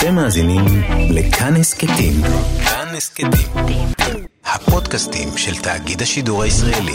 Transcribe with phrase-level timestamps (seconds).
[0.00, 0.64] אתם מאזינים
[1.10, 2.12] לכאן הסכתים.
[2.64, 3.86] כאן הסכתים.
[4.44, 6.92] הפודקאסטים של תאגיד השידור הישראלי.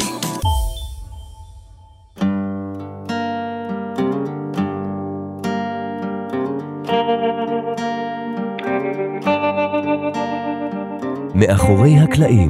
[11.35, 12.49] מאחורי הקלעים,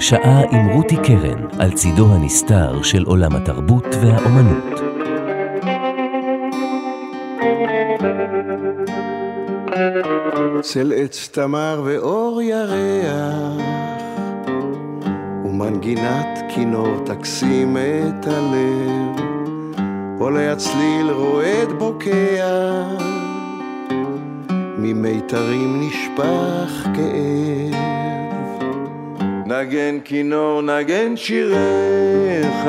[0.00, 4.73] שעה עם רותי קרן על צידו הנסתר של עולם התרבות והאומנות.
[10.74, 13.62] צל עץ תמר ואור ירח,
[15.44, 19.26] ומנגינת כינור תקסים את הלב,
[20.18, 22.82] עולה הצליל רועד בוקע,
[24.78, 27.74] ממיתרים נשפך כאב.
[29.46, 32.66] נגן כינור, נגן שיריך,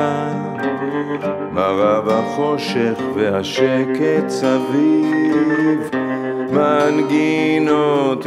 [1.52, 5.25] מרב החושך והשקט סביב.
[6.56, 8.26] מנגינותיך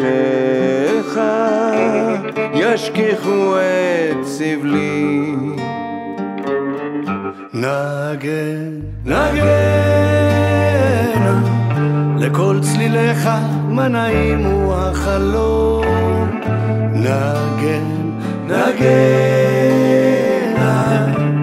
[2.54, 5.36] ישכיחו את סבלי.
[7.54, 9.49] נגן, נגן,
[12.18, 13.30] לכל צליליך
[13.70, 15.86] מה נעים הוא החלום.
[16.93, 17.84] נגן,
[18.48, 20.10] נגן,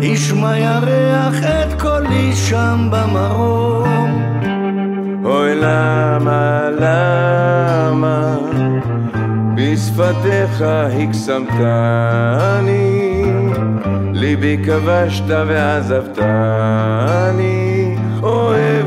[0.03, 3.77] ישמע ירח את קולי שם במרום.
[5.25, 8.37] אוי למה, למה,
[9.55, 12.03] בשפתיך הקסמתני,
[14.13, 16.37] ליבי כבשת ועזבתני,
[18.23, 18.87] אוהב,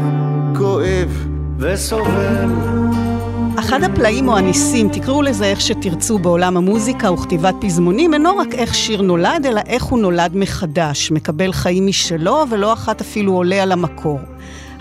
[0.58, 2.50] כואב וסובל.
[3.60, 8.76] אחד הפלאים או הניסים, תקראו לזה איך שתרצו בעולם המוזיקה וכתיבת פזמונים, אינו רק איך
[8.76, 13.72] שיר נולד, אלא איך הוא נולד מחדש, מקבל חיים משלו, ולא אחת אפילו עולה על
[13.72, 14.20] המקור.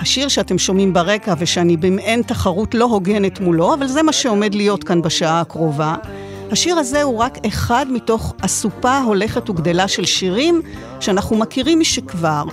[0.00, 4.84] השיר שאתם שומעים ברקע ושאני במעין תחרות לא הוגנת מולו, אבל זה מה שעומד להיות
[4.84, 5.94] כאן בשעה הקרובה.
[6.50, 10.62] השיר הזה הוא רק אחד מתוך אסופה הולכת וגדלה של שירים
[11.00, 12.44] שאנחנו מכירים משכבר,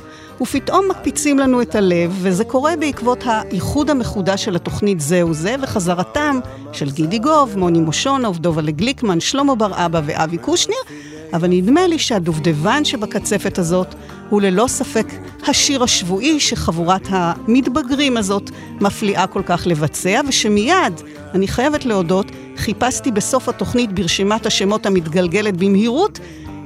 [0.41, 6.39] ופתאום מקפיצים לנו את הלב, וזה קורה בעקבות האיחוד המחודש של התוכנית זהו זה, וחזרתם
[6.71, 10.77] של גידי גוב, מוני מושונוב, דובלה גליקמן, שלמה בר אבא ואבי קושניר,
[11.33, 13.95] אבל נדמה לי שהדובדבן שבקצפת הזאת
[14.29, 15.05] הוא ללא ספק
[15.47, 18.49] השיר השבועי שחבורת המתבגרים הזאת
[18.81, 21.01] מפליאה כל כך לבצע, ושמיד,
[21.33, 22.25] אני חייבת להודות,
[22.57, 26.19] חיפשתי בסוף התוכנית ברשימת השמות המתגלגלת במהירות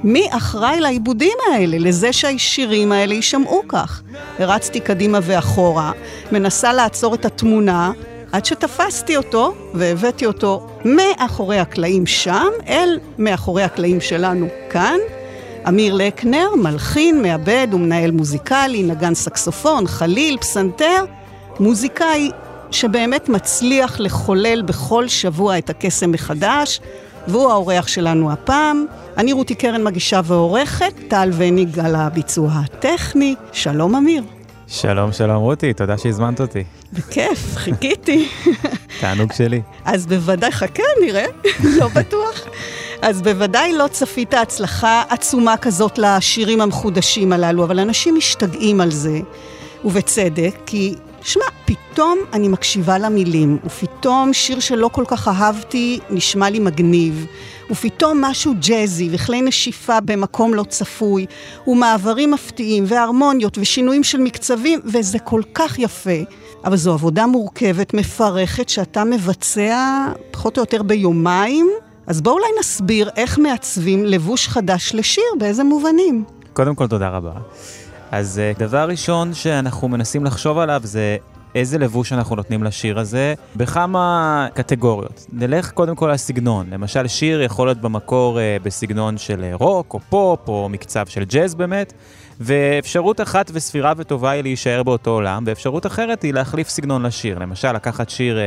[0.03, 4.01] מי אחראי לעיבודים האלה, לזה שהשירים האלה יישמעו כך.
[4.39, 5.91] הרצתי קדימה ואחורה,
[6.31, 7.91] מנסה לעצור את התמונה,
[8.31, 14.97] עד שתפסתי אותו והבאתי אותו מאחורי הקלעים שם אל מאחורי הקלעים שלנו כאן.
[15.69, 21.05] אמיר לקנר, מלחין, מעבד ומנהל מוזיקלי, נגן סקסופון, חליל, פסנתר,
[21.59, 22.31] מוזיקאי
[22.71, 26.81] שבאמת מצליח לחולל בכל שבוע את הקסם מחדש,
[27.27, 28.85] והוא האורח שלנו הפעם.
[29.17, 33.35] אני רותי קרן מגישה ועורכת, טל וניג על הביצוע הטכני.
[33.51, 34.23] שלום אמיר.
[34.67, 36.63] שלום, שלום רותי, תודה שהזמנת אותי.
[36.93, 38.29] בכיף, חיכיתי.
[38.99, 39.61] תענוג שלי.
[39.85, 41.25] אז בוודאי, חכה, נראה,
[41.63, 42.47] לא בטוח.
[43.01, 49.19] אז בוודאי לא צפית הצלחה עצומה כזאת לשירים המחודשים הללו, אבל אנשים משתגעים על זה,
[49.85, 56.59] ובצדק, כי, שמע, פתאום אני מקשיבה למילים, ופתאום שיר שלא כל כך אהבתי נשמע לי
[56.59, 57.25] מגניב,
[57.71, 61.25] ופתאום משהו ג'אזי וכלי נשיפה במקום לא צפוי,
[61.67, 66.19] ומעברים מפתיעים, והרמוניות, ושינויים של מקצבים, וזה כל כך יפה.
[66.65, 71.69] אבל זו עבודה מורכבת, מפרכת, שאתה מבצע פחות או יותר ביומיים.
[72.09, 76.23] אז בואו אולי נסביר איך מעצבים לבוש חדש לשיר, באיזה מובנים.
[76.53, 77.31] קודם כל, תודה רבה.
[78.11, 81.17] אז אה, דבר ראשון שאנחנו מנסים לחשוב עליו זה
[81.55, 85.25] איזה לבוש אנחנו נותנים לשיר הזה בכמה קטגוריות.
[85.33, 86.65] נלך קודם כל לסגנון.
[86.71, 91.23] למשל, שיר יכול להיות במקור אה, בסגנון של אה, רוק או פופ או מקצב של
[91.23, 91.93] ג'אז באמת,
[92.39, 97.39] ואפשרות אחת וסבירה וטובה היא להישאר באותו עולם, ואפשרות אחרת היא להחליף סגנון לשיר.
[97.39, 98.37] למשל, לקחת שיר...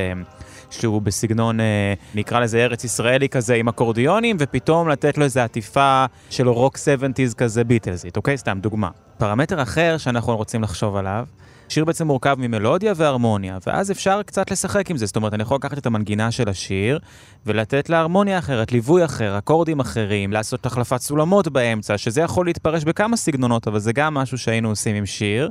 [0.73, 6.05] שהוא בסגנון, אה, נקרא לזה ארץ ישראלי כזה, עם אקורדיונים, ופתאום לתת לו איזו עטיפה
[6.31, 8.39] של רוק 70's כזה ביטלזית, אוקיי?
[8.39, 8.89] סתם דוגמה.
[9.19, 11.25] פרמטר אחר שאנחנו רוצים לחשוב עליו,
[11.73, 15.07] שיר בעצם מורכב ממלודיה והרמוניה, ואז אפשר קצת לשחק עם זה.
[15.07, 16.99] זאת אומרת, אני יכול לקחת את המנגינה של השיר
[17.47, 22.85] ולתת לה הרמוניה אחרת, ליווי אחר, אקורדים אחרים, לעשות החלפת סולמות באמצע, שזה יכול להתפרש
[22.85, 25.51] בכמה סגנונות, אבל זה גם משהו שהיינו עושים עם שיר,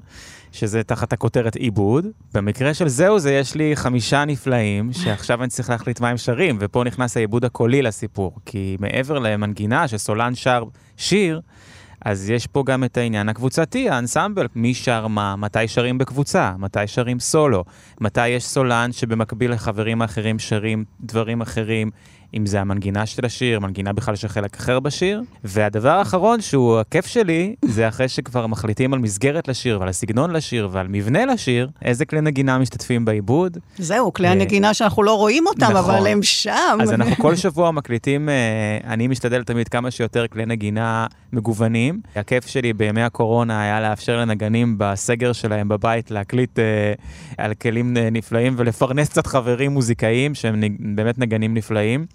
[0.52, 2.06] שזה תחת הכותרת עיבוד.
[2.34, 6.58] במקרה של זהו זה, יש לי חמישה נפלאים, שעכשיו אני צריך להחליט מה הם שרים,
[6.60, 10.64] ופה נכנס העיבוד הקולי לסיפור, כי מעבר למנגינה שסולן שר
[10.98, 11.42] שיר,
[12.06, 16.88] אז יש פה גם את העניין הקבוצתי, האנסמבל, מי שר מה, מתי שרים בקבוצה, מתי
[16.88, 17.64] שרים סולו,
[18.02, 21.92] מתי יש סולן שבמקביל לחברים האחרים שרים דברים אחרים,
[22.34, 25.22] אם זה המנגינה של השיר, מנגינה בכלל של חלק אחר בשיר.
[25.44, 30.70] והדבר האחרון שהוא הכיף שלי, זה אחרי שכבר מחליטים על מסגרת לשיר ועל הסגנון לשיר
[30.72, 33.58] ועל מבנה לשיר, איזה כלי נגינה משתתפים בעיבוד.
[33.78, 35.76] זהו, כלי הנגינה שאנחנו לא רואים אותם, נכון.
[35.76, 36.78] אבל הם שם.
[36.82, 42.00] אז אנחנו כל שבוע מקליטים, אה, אני משתדל תמיד כמה שיותר כלי נגינה מגוונים.
[42.16, 46.94] הכיף שלי בימי הקורונה היה לאפשר לנגנים בסגר שלהם בבית להקליט אה,
[47.38, 50.62] על כלים אה, נפלאים ולפרנס קצת חברים מוזיקאים שהם
[50.96, 52.06] באמת נגנים נפלאים.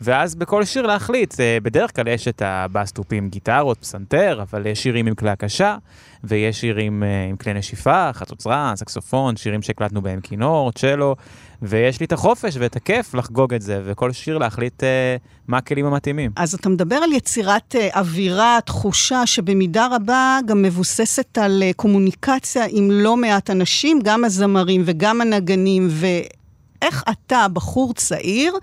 [0.00, 5.06] ואז בכל שיר להחליט, אה, בדרך כלל יש את הבאסטופים גיטרות, פסנתר, אבל יש שירים
[5.06, 5.76] עם כלי הקשה,
[6.24, 11.16] ויש שירים אה, עם כלי נשיפה, חצוצרה, סקסופון, שירים שהקלטנו בהם כינור, צ'לו,
[11.62, 15.16] ויש לי את החופש ואת הכיף לחגוג את זה, וכל שיר להחליט אה,
[15.48, 16.30] מה הכלים המתאימים.
[16.36, 23.16] אז אתה מדבר על יצירת אווירה, תחושה שבמידה רבה גם מבוססת על קומוניקציה עם לא
[23.16, 25.88] מעט אנשים, גם הזמרים וגם הנגנים,
[26.84, 28.54] ואיך אתה, בחור צעיר,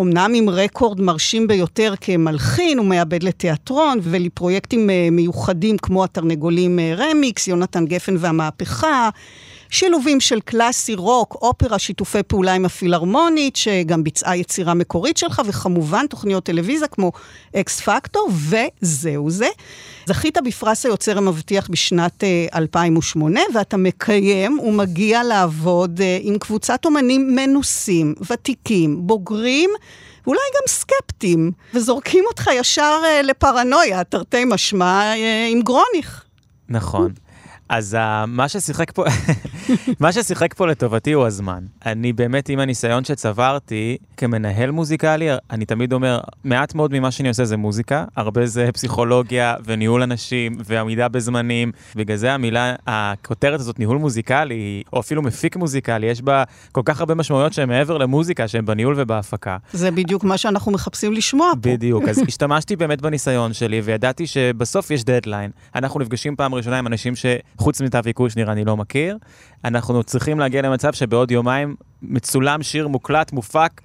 [0.00, 7.48] אמנם עם רקורד מרשים ביותר כמלחין ומעבד לתיאטרון ולפרויקטים אה, מיוחדים כמו התרנגולים אה, רמיקס,
[7.48, 9.08] יונתן גפן והמהפכה,
[9.70, 16.06] שילובים של קלאסי, רוק, אופרה, שיתופי פעולה עם הפילהרמונית, שגם ביצעה יצירה מקורית שלך, וכמובן
[16.06, 17.12] תוכניות טלוויזיה כמו
[17.56, 19.48] אקס פקטור, וזהו זה.
[20.06, 27.36] זכית בפרס היוצר המבטיח בשנת אה, 2008, ואתה מקיים ומגיע לעבוד אה, עם קבוצת אומנים
[27.36, 29.70] מנוסים, ותיקים, בוגרים,
[30.26, 36.24] ואולי גם סקפטיים, וזורקים אותך ישר אה, לפרנויה, תרתי משמע, אה, עם גרוניך.
[36.68, 37.12] נכון.
[37.68, 39.04] אז uh, מה ששיחק פה,
[40.00, 41.64] מה ששיחק פה לטובתי הוא הזמן.
[41.86, 47.44] אני באמת, עם הניסיון שצברתי כמנהל מוזיקלי, אני תמיד אומר, מעט מאוד ממה שאני עושה
[47.44, 51.72] זה מוזיקה, הרבה זה פסיכולוגיה וניהול אנשים ועמידה בזמנים.
[51.96, 57.00] בגלל זה המילה, הכותרת הזאת, ניהול מוזיקלי, או אפילו מפיק מוזיקלי, יש בה כל כך
[57.00, 59.56] הרבה משמעויות שהן מעבר למוזיקה, שהן בניהול ובהפקה.
[59.72, 61.70] זה בדיוק מה שאנחנו מחפשים לשמוע פה.
[61.70, 65.50] בדיוק, אז השתמשתי באמת בניסיון שלי, וידעתי שבסוף יש דדליין.
[65.74, 69.18] אנחנו נפגשים פעם ראשונה עם אנשים שחוץ מתו עיקוש נראה אני לא מכיר.
[69.64, 73.80] אנחנו צריכים להגיע למצב שבעוד יומיים מצולם שיר מוקלט, מופק,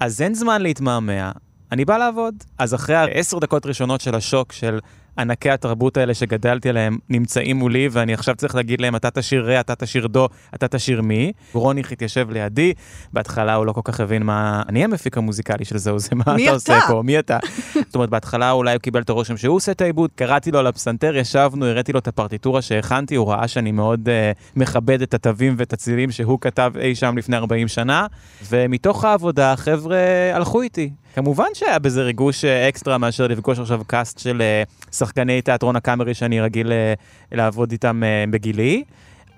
[0.00, 1.32] אז אין זמן להתמהמה.
[1.72, 2.34] אני בא לעבוד.
[2.58, 4.78] אז אחרי העשר דקות ראשונות של השוק של
[5.18, 9.60] ענקי התרבות האלה שגדלתי עליהם נמצאים מולי, ואני עכשיו צריך להגיד להם, אתה תשאיר רה,
[9.60, 11.32] אתה תשאיר דו, אתה תשאיר מי.
[11.52, 12.72] רוניך התיישב לידי,
[13.12, 14.62] בהתחלה הוא לא כל כך הבין מה...
[14.68, 16.86] אני המפיק המוזיקלי של זהו, זה מה מי אתה עושה אתה?
[16.88, 17.38] פה, מי אתה?
[17.86, 20.66] זאת אומרת, בהתחלה אולי הוא קיבל את הרושם שהוא עושה את העיבוד, קראתי לו על
[20.66, 25.54] הפסנתר, ישבנו, הראיתי לו את הפרטיטורה שהכנתי, הוא ראה שאני מאוד uh, מכבד את התווים
[25.58, 28.06] ואת הצילים שהוא כתב אי שם לפני 40 שנה,
[28.48, 29.98] ומתוך העבודה החבר'ה
[30.34, 30.90] הלכו איתי.
[31.14, 34.62] כמובן שהיה בזה ריגוש אה, אקסטרה מאשר לפגוש עכשיו קאסט של אה,
[35.04, 36.94] שחקני תיאטרון הקאמרי שאני רגיל אה,
[37.32, 38.84] לעבוד איתם אה, בגילי.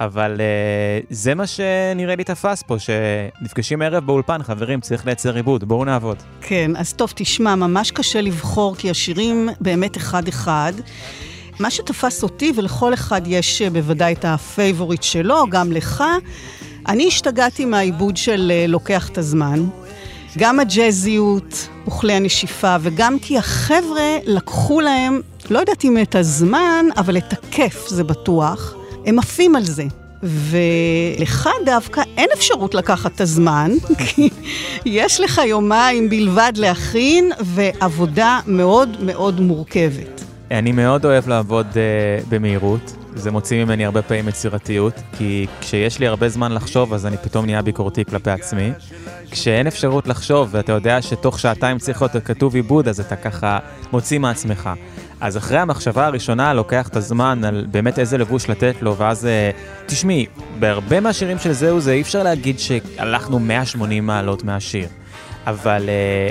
[0.01, 5.65] אבל אה, זה מה שנראה לי תפס פה, שנפגשים ערב באולפן, חברים, צריך לייצר עיבוד,
[5.65, 6.17] בואו נעבוד.
[6.41, 10.73] כן, אז טוב, תשמע, ממש קשה לבחור, כי השירים באמת אחד-אחד.
[11.61, 16.05] מה שתפס אותי, ולכל אחד יש בוודאי את ה favorite שלו, גם לך,
[16.89, 19.65] אני השתגעתי מהעיבוד של לוקח את הזמן.
[20.39, 25.21] גם הג'אזיות, וכלי הנשיפה, וגם כי החבר'ה לקחו להם,
[25.51, 28.75] לא יודעת אם את הזמן, אבל את הכיף, זה בטוח.
[29.07, 29.85] הם עפים על זה.
[30.27, 34.31] ולך דווקא אין אפשרות לקחת את הזמן, כי
[34.85, 40.25] יש לך יומיים בלבד להכין, ועבודה מאוד מאוד מורכבת.
[40.51, 41.77] אני מאוד אוהב לעבוד uh,
[42.29, 47.17] במהירות, זה מוציא ממני הרבה פעמים יצירתיות, כי כשיש לי הרבה זמן לחשוב, אז אני
[47.17, 48.73] פתאום נהיה ביקורתי כלפי עצמי.
[49.31, 53.59] כשאין אפשרות לחשוב, ואתה יודע שתוך שעתיים צריך להיות כתוב עיבוד, אז אתה ככה
[53.93, 54.71] מוציא מעצמך.
[55.25, 59.51] אז אחרי המחשבה הראשונה לוקח את הזמן על באמת איזה לבוש לתת לו, ואז אה,
[59.87, 60.27] תשמעי,
[60.59, 64.89] בהרבה מהשירים של זהו זה אי אפשר להגיד שהלכנו 180 מעלות מהשיר.
[65.47, 65.89] אבל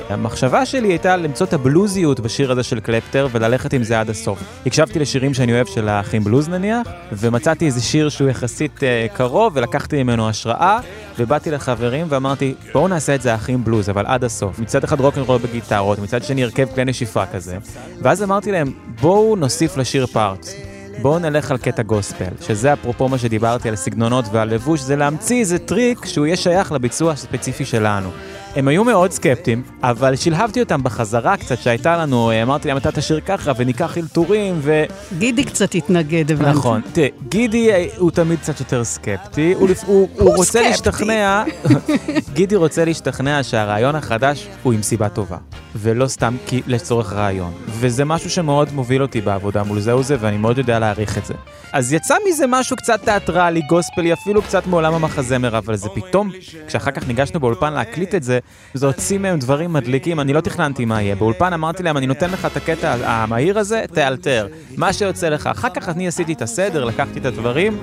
[0.09, 4.09] uh, המחשבה שלי הייתה למצוא את הבלוזיות בשיר הזה של קלפטר וללכת עם זה עד
[4.09, 4.43] הסוף.
[4.65, 9.53] הקשבתי לשירים שאני אוהב של האחים בלוז נניח, ומצאתי איזה שיר שהוא יחסית uh, קרוב
[9.55, 10.79] ולקחתי ממנו השראה,
[11.19, 14.59] ובאתי לחברים ואמרתי, בואו נעשה את זה האחים בלוז, אבל עד הסוף.
[14.59, 17.57] מצד אחד רוקנרול בגיטרות, מצד שני הרכב כלי נשיפה כזה.
[18.01, 20.55] ואז אמרתי להם, בואו נוסיף לשיר parts.
[21.01, 25.39] בואו נלך על קטע גוספל, שזה אפרופו מה שדיברתי על סגנונות ועל לבוש, זה להמציא
[25.39, 28.09] איזה טריק שהוא יהיה שייך לביצוע הספציפי שלנו.
[28.55, 33.19] הם היו מאוד סקפטיים, אבל שלהבתי אותם בחזרה קצת שהייתה לנו, אמרתי להם, אתה תשיר
[33.19, 34.83] ככה וניקח אלתורים, ו...
[35.17, 36.49] גידי קצת התנגד, הבנתי.
[36.49, 36.81] נכון.
[36.93, 40.69] תראה, גידי אה, הוא תמיד קצת יותר סקפטי, הוא, הוא הוא רוצה סקפטי.
[40.69, 41.43] להשתכנע,
[42.33, 45.37] גידי רוצה להשתכנע שהרעיון החדש הוא עם סיבה טובה,
[45.75, 47.53] ולא סתם כי לצורך רעיון.
[47.67, 51.33] וזה משהו שמאוד מוביל אותי בעבודה מול זה וזה, ואני מאוד יודע להעריך את זה.
[51.73, 56.31] אז יצא מזה משהו קצת תיאטרלי, גוספלי, אפילו קצת מעולם המחזמר, אבל זה פתאום,
[56.67, 58.39] כשאחר כך ניגשנו באולפן להקליט את זה,
[58.73, 61.15] זה הוציא מהם דברים מדליקים, אני לא תכננתי מה יהיה.
[61.15, 64.47] באולפן אמרתי להם, אני נותן לך את הקטע המהיר הזה, תאלתר.
[64.77, 65.47] מה שיוצא לך.
[65.47, 67.77] אחר כך אני עשיתי את הסדר, לקחתי את הדברים,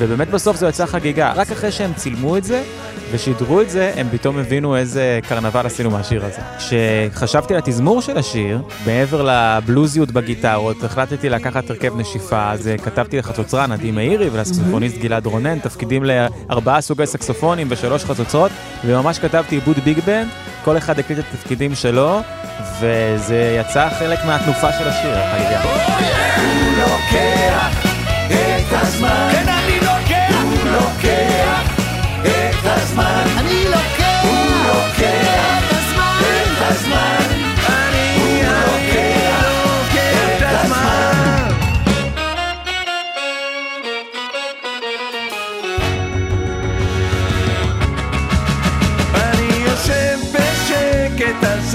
[0.00, 1.32] ובאמת בסוף זה יצא חגיגה.
[1.36, 2.62] רק אחרי שהם צילמו את זה
[3.12, 6.40] ושידרו את זה, הם פתאום הבינו איזה קרנבל עשינו מהשיר הזה.
[6.58, 13.18] כשחשבתי על התזמור של השיר, מעבר לבלוזיות בגיטרות, החלטתי לקחת הרכב נשיפה, אז אה, כתבתי
[13.18, 18.50] לחצוצרן עדי מאירי ולסקסופוניסט גלעד רונן, תפקידים לארבעה סוגי סקסופונים ושלוש חצוצרות,
[18.84, 20.28] וממש כתבתי עיבוד ביג בנד,
[20.64, 22.20] כל אחד הקליט את התפקידים שלו,
[22.80, 25.60] וזה יצא חלק מהתנופה של השיר, החגיגה.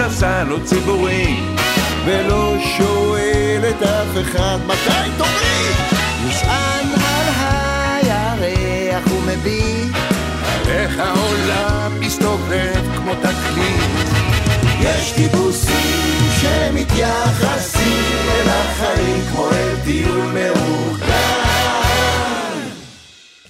[0.09, 1.35] ספסל לא ציבורי
[2.05, 5.69] ולא שואל את אף אחד מתי תורי
[6.27, 9.95] נשען על הירח ומביט.
[10.67, 14.07] איך העולם מסתובב כמו תקליט.
[14.79, 21.64] יש טיפוסים שמתייחסים אל החיים כמו אל טיול מאורגן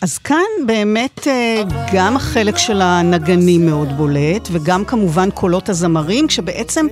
[0.02, 1.62] אז כאן באמת אה,
[1.94, 6.86] גם החלק של הנגנים מאוד בולט, וגם כמובן קולות הזמרים, כשבעצם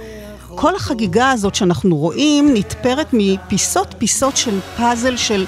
[0.48, 5.46] כל החגיגה הזאת שאנחנו רואים נתפרת מפיסות פיסות של פאזל של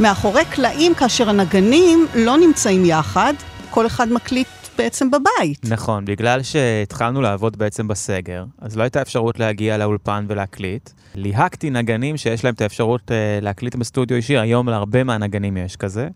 [0.00, 3.34] מאחורי קלעים, כאשר הנגנים לא נמצאים יחד,
[3.70, 5.58] כל אחד מקליט בעצם בבית.
[5.64, 10.90] נכון, בגלל שהתחלנו לעבוד בעצם בסגר, אז לא הייתה אפשרות להגיע לאולפן ולהקליט.
[11.14, 16.08] ליהקתי נגנים שיש להם את האפשרות uh, להקליט בסטודיו ישיר, היום להרבה מהנגנים יש כזה.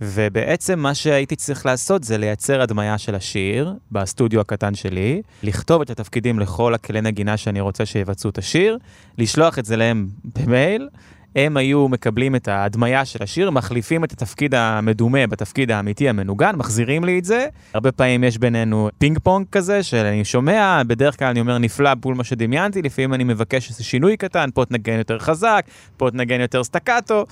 [0.00, 5.90] ובעצם מה שהייתי צריך לעשות זה לייצר הדמיה של השיר בסטודיו הקטן שלי, לכתוב את
[5.90, 8.78] התפקידים לכל הכלי נגינה שאני רוצה שיבצעו את השיר,
[9.18, 10.88] לשלוח את זה להם במייל.
[11.36, 17.04] הם היו מקבלים את ההדמיה של השיר, מחליפים את התפקיד המדומה בתפקיד האמיתי המנוגן, מחזירים
[17.04, 17.46] לי את זה.
[17.74, 22.14] הרבה פעמים יש בינינו פינג פונג כזה, שאני שומע, בדרך כלל אני אומר נפלא בול
[22.14, 25.64] מה שדמיינתי, לפעמים אני מבקש איזה שינוי קטן, פה תנגן יותר חזק,
[25.96, 27.24] פה תנגן יותר סטקטו,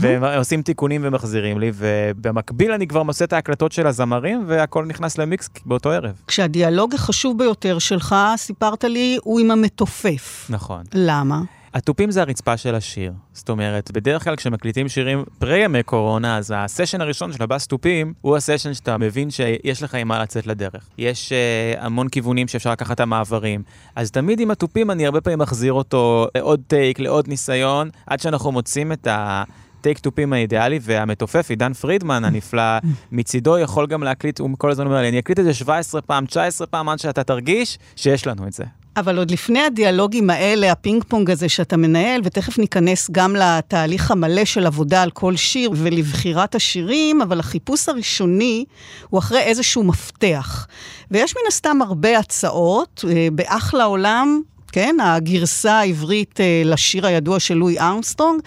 [0.00, 5.50] ועושים תיקונים ומחזירים לי, ובמקביל אני כבר מוצא את ההקלטות של הזמרים, והכל נכנס למיקס
[5.66, 6.20] באותו ערב.
[6.26, 10.46] כשהדיאלוג החשוב ביותר שלך, סיפרת לי, הוא עם המתופף.
[10.50, 10.82] נכון.
[10.94, 11.40] למה?
[11.76, 13.12] התופים זה הרצפה של השיר.
[13.32, 18.12] זאת אומרת, בדרך כלל כשמקליטים שירים פרי ימי קורונה, אז הסשן הראשון של הבאס תופים
[18.20, 20.88] הוא הסשן שאתה מבין שיש לך עם מה לצאת לדרך.
[20.98, 23.62] יש uh, המון כיוונים שאפשר לקחת את המעברים.
[23.96, 28.52] אז תמיד עם התופים אני הרבה פעמים מחזיר אותו לעוד טייק, לעוד ניסיון, עד שאנחנו
[28.52, 29.42] מוצאים את ה...
[29.80, 32.78] טייק תופים האידיאלי, והמתופף, עידן פרידמן הנפלא,
[33.12, 36.26] מצידו יכול גם להקליט, הוא כל הזמן אומר לי, אני אקליט את זה 17 פעם,
[36.26, 38.64] 19 פעם, עד שאתה תרגיש שיש לנו את זה.
[38.96, 44.44] אבל עוד לפני הדיאלוגים האלה, הפינג פונג הזה שאתה מנהל, ותכף ניכנס גם לתהליך המלא
[44.44, 48.64] של עבודה על כל שיר ולבחירת השירים, אבל החיפוש הראשוני
[49.08, 50.66] הוא אחרי איזשהו מפתח.
[51.10, 54.40] ויש מן הסתם הרבה הצעות, אה, באחלה עולם,
[54.76, 58.40] כן, הגרסה העברית אה, לשיר הידוע של לואי ארמסטרונג.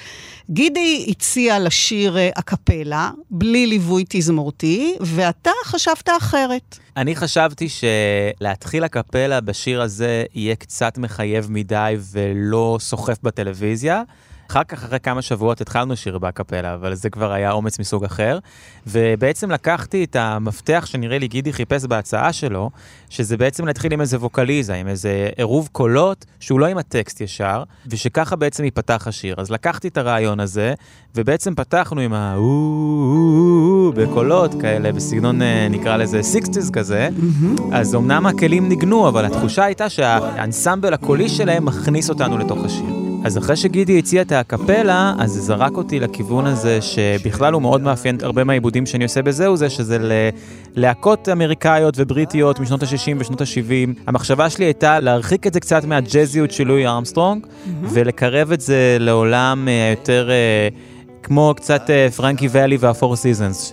[0.50, 6.78] גידי הציע לשיר אה, אקפלה, בלי ליווי תזמורתי, ואתה חשבת אחרת.
[6.98, 14.04] אני חשבתי שלהתחיל הקפלה בשיר הזה יהיה קצת מחייב מדי ולא סוחף בטלוויזיה.
[14.50, 18.40] אחר כך, אחרי כמה שבועות, התחלנו שיר בקפלה, אבל זה כבר היה אומץ מסוג אחר.
[18.88, 22.70] ובעצם לקחתי את המפתח שנראה לי גידי חיפש בהצעה שלו,
[23.10, 27.64] שזה בעצם להתחיל עם איזה ווקליזה, עם איזה עירוב קולות, שהוא לא עם הטקסט ישר,
[27.88, 29.36] ושככה בעצם ייפתח השיר.
[29.38, 30.74] אז לקחתי את הרעיון הזה,
[31.16, 32.36] ובעצם פתחנו עם ה...
[33.96, 37.10] בקולות כאלה, בסגנון, אה, נקרא לזה sixties כזה.
[37.72, 43.09] אז אמנם הכלים ניגנו, אבל התחושה הייתה שהאנסמבל הקולי שלהם מכניס אותנו לתוך השיר.
[43.26, 47.82] אז אחרי שגידי הציע את האקפלה, אז זה זרק אותי לכיוון הזה, שבכלל הוא מאוד
[47.82, 49.98] מאפיין הרבה מהעיבודים שאני עושה בזהו זה, שזה
[50.76, 54.02] ללהקות אמריקאיות ובריטיות משנות ה-60 ושנות ה-70.
[54.08, 57.46] המחשבה שלי הייתה להרחיק את זה קצת מהג'אזיות של לואי ארמסטרונג,
[57.82, 60.30] ולקרב את זה לעולם אה, יותר...
[61.24, 63.72] כמו קצת אה, פרנקי ואלי והפור סיזנס,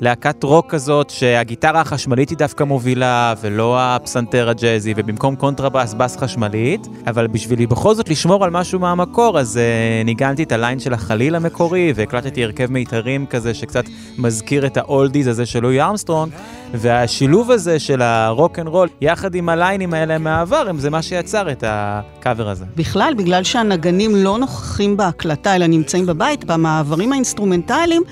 [0.00, 6.86] שלהקת רוק כזאת שהגיטרה החשמלית היא דווקא מובילה ולא הפסנתר הג'אזי, ובמקום קונטרבאס בס חשמלית,
[7.06, 10.94] אבל בשבילי בכל זאת לשמור על משהו מהמקור, אז אה, ניגנתי את ה line של
[10.94, 13.84] החליל המקורי, והקלטתי הרכב מיתרים כזה שקצת
[14.18, 16.32] מזכיר את ה oldies הזה של לואי ארמסטרונג,
[16.74, 21.64] והשילוב הזה של הרוק אנד רול, יחד עם הליינים האלה מהעבר, זה מה שיצר את
[21.66, 22.64] הקאבר הזה.
[22.76, 28.02] בכלל, בגלל שהנגנים לא נוכחים בהקלטה, אלא נמצאים בבית, במעברים האינסטרומנטליים,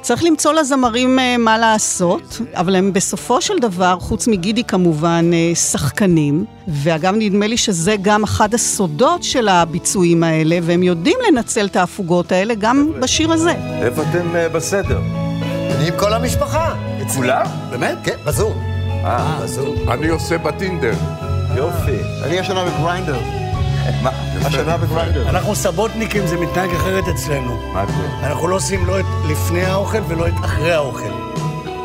[0.00, 5.56] צריך למצוא לזמרים uh, מה לעשות, אבל הם בסופו של דבר, חוץ מגידי כמובן, uh,
[5.56, 6.44] שחקנים.
[6.68, 12.32] ואגב, נדמה לי שזה גם אחד הסודות של הביצועים האלה, והם יודעים לנצל את ההפוגות
[12.32, 13.52] האלה גם בשיר הזה.
[13.82, 15.00] איפה אתם uh, בסדר?
[15.76, 16.74] אני עם כל המשפחה.
[17.14, 17.46] כולם?
[17.70, 17.98] באמת?
[18.04, 18.62] כן, בזום.
[19.04, 19.90] אה, בזום.
[19.90, 20.92] אני עושה בטינדר.
[21.56, 21.98] יופי.
[22.24, 23.18] אני השנה בגריינדר.
[24.02, 24.10] מה?
[24.44, 25.28] השנה בגריינדר.
[25.28, 27.72] אנחנו סבותניקים, זה מתנהג אחרת אצלנו.
[27.72, 28.26] מה זה?
[28.26, 31.12] אנחנו לא עושים לא את לפני האוכל ולא את אחרי האוכל.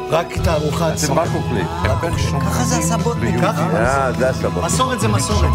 [0.09, 1.21] רק את הארוחה אתם עצמה.
[1.21, 1.65] רק אוכלים.
[2.39, 3.35] ככה זה הסבותניק.
[3.41, 3.67] ככה.
[3.77, 4.65] אה, זה הסבבה.
[4.65, 5.49] מסורת זה מסורת.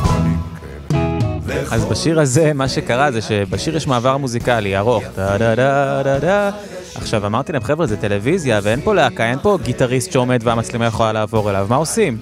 [1.70, 5.04] אז בשיר הזה, מה שקרה זה שבשיר יש מעבר מוזיקלי ארוך.
[5.16, 6.50] דה דה דה דה דה.
[6.96, 11.12] עכשיו, אמרתי להם, חבר'ה, זה טלוויזיה, ואין פה להקה, אין פה גיטריסט שעומד והמצלמה יכולה
[11.12, 12.18] לעבור אליו, מה עושים?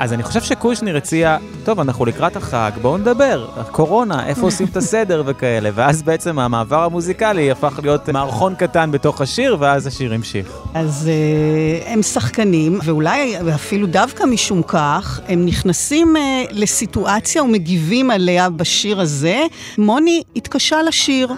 [0.00, 4.76] אז אני חושב שקושניר הציע, טוב, אנחנו לקראת החג, בואו נדבר, הקורונה, איפה עושים את
[4.76, 10.52] הסדר וכאלה, ואז בעצם המעבר המוזיקלי הפך להיות מערכון קטן בתוך השיר, ואז השיר המשיך.
[10.74, 18.50] אז uh, הם שחקנים, ואולי אפילו דווקא משום כך, הם נכנסים uh, לסיטואציה ומגיבים עליה
[18.50, 19.46] בשיר הזה.
[19.78, 21.32] מוני התקשה לשיר,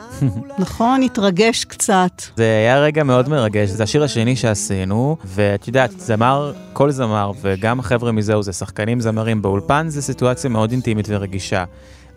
[0.59, 1.02] נכון?
[1.02, 2.23] התרגש קצת.
[2.37, 7.81] זה היה רגע מאוד מרגש, זה השיר השני שעשינו, ואת יודעת, זמר, כל זמר, וגם
[7.81, 11.64] החבר'ה מזהו, זה שחקנים זמרים באולפן, זה סיטואציה מאוד אינטימית ורגישה.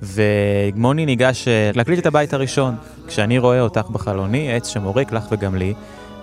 [0.01, 2.75] ומוני ניגש אה, להקליט את הבית הראשון,
[3.07, 5.73] כשאני רואה אותך בחלוני, עץ שמורק לך וגם לי,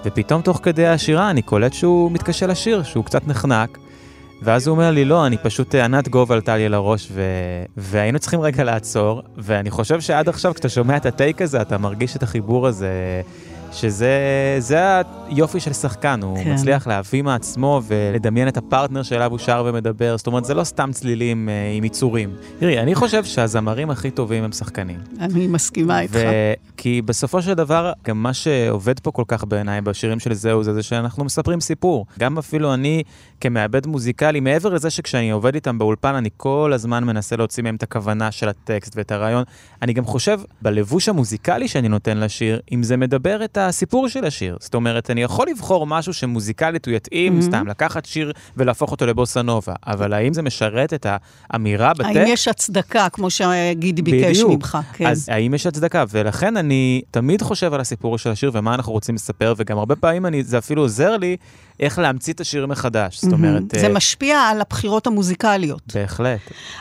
[0.04, 3.78] ופתאום תוך כדי השירה אני קולט שהוא מתקשה לשיר, שהוא קצת נחנק.
[4.44, 7.22] ואז הוא אומר לי, לא, אני פשוט, אה, ענת גוב עלתה לי על הראש, ו...
[7.76, 12.16] והיינו צריכים רגע לעצור, ואני חושב שעד עכשיו, כשאתה שומע את הטייק הזה, אתה מרגיש
[12.16, 12.90] את החיבור הזה,
[13.72, 14.16] שזה
[14.58, 14.78] זה
[15.26, 16.52] היופי של שחקן, הוא כן.
[16.52, 20.90] מצליח להביא מעצמו ולדמיין את הפרטנר שאליו הוא שר ומדבר, זאת אומרת, זה לא סתם
[20.92, 22.30] צלילים אה, עם יצורים.
[22.58, 24.98] תראי, אני חושב שהזמרים הכי טובים הם שחקנים.
[25.20, 26.18] אני מסכימה איתך.
[26.76, 30.74] כי בסופו של דבר, גם מה שעובד פה כל כך בעיניי בשירים של זהו, זה
[30.74, 32.06] זה שאנחנו מספרים סיפור.
[32.18, 33.02] גם אפילו אני,
[33.46, 37.82] כמעבד מוזיקלי, מעבר לזה שכשאני עובד איתם באולפן, אני כל הזמן מנסה להוציא מהם את
[37.82, 39.44] הכוונה של הטקסט ואת הרעיון.
[39.82, 44.56] אני גם חושב, בלבוש המוזיקלי שאני נותן לשיר, אם זה מדבר את הסיפור של השיר.
[44.60, 47.42] זאת אומרת, אני יכול לבחור משהו שמוזיקלית הוא יתאים, Mhm.
[47.42, 51.06] סתם לקחת שיר ולהפוך אותו לבוסה נובה, אבל האם זה משרת את
[51.50, 52.16] האמירה בטקסט?
[52.16, 54.50] האם יש הצדקה, כמו שגידי ביקש בדיוק.
[54.52, 54.78] ממך?
[54.92, 55.06] כן.
[55.06, 56.04] אז האם יש הצדקה?
[56.10, 60.26] ולכן אני תמיד חושב על הסיפור של השיר ומה אנחנו רוצים לספר, וגם הרבה פעמים
[60.26, 61.36] אני, זה אפילו עוזר לי
[61.82, 63.20] איך להמציא את השיר מחדש.
[63.22, 63.62] זאת אומרת...
[63.74, 65.94] זה אה, משפיע על הבחירות המוזיקליות.
[65.94, 66.40] בהחלט.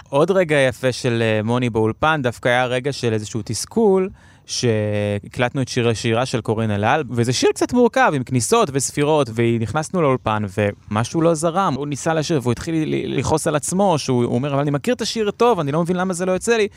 [0.10, 4.10] עוד רגע יפה של אה, מוני באולפן, דווקא היה רגע של איזשהו תסכול.
[4.46, 10.02] שהקלטנו את שיר השירה של קורין אלעל, וזה שיר קצת מורכב, עם כניסות וספירות, ונכנסנו
[10.02, 10.44] לאולפן,
[10.92, 11.74] ומשהו לא זרם.
[11.78, 12.76] הוא ניסה לשיר, והוא התחיל
[13.18, 15.96] לכעוס על עצמו, שהוא הוא אומר, אבל אני מכיר את השיר טוב, אני לא מבין
[15.98, 16.68] למה זה לא יוצא לי.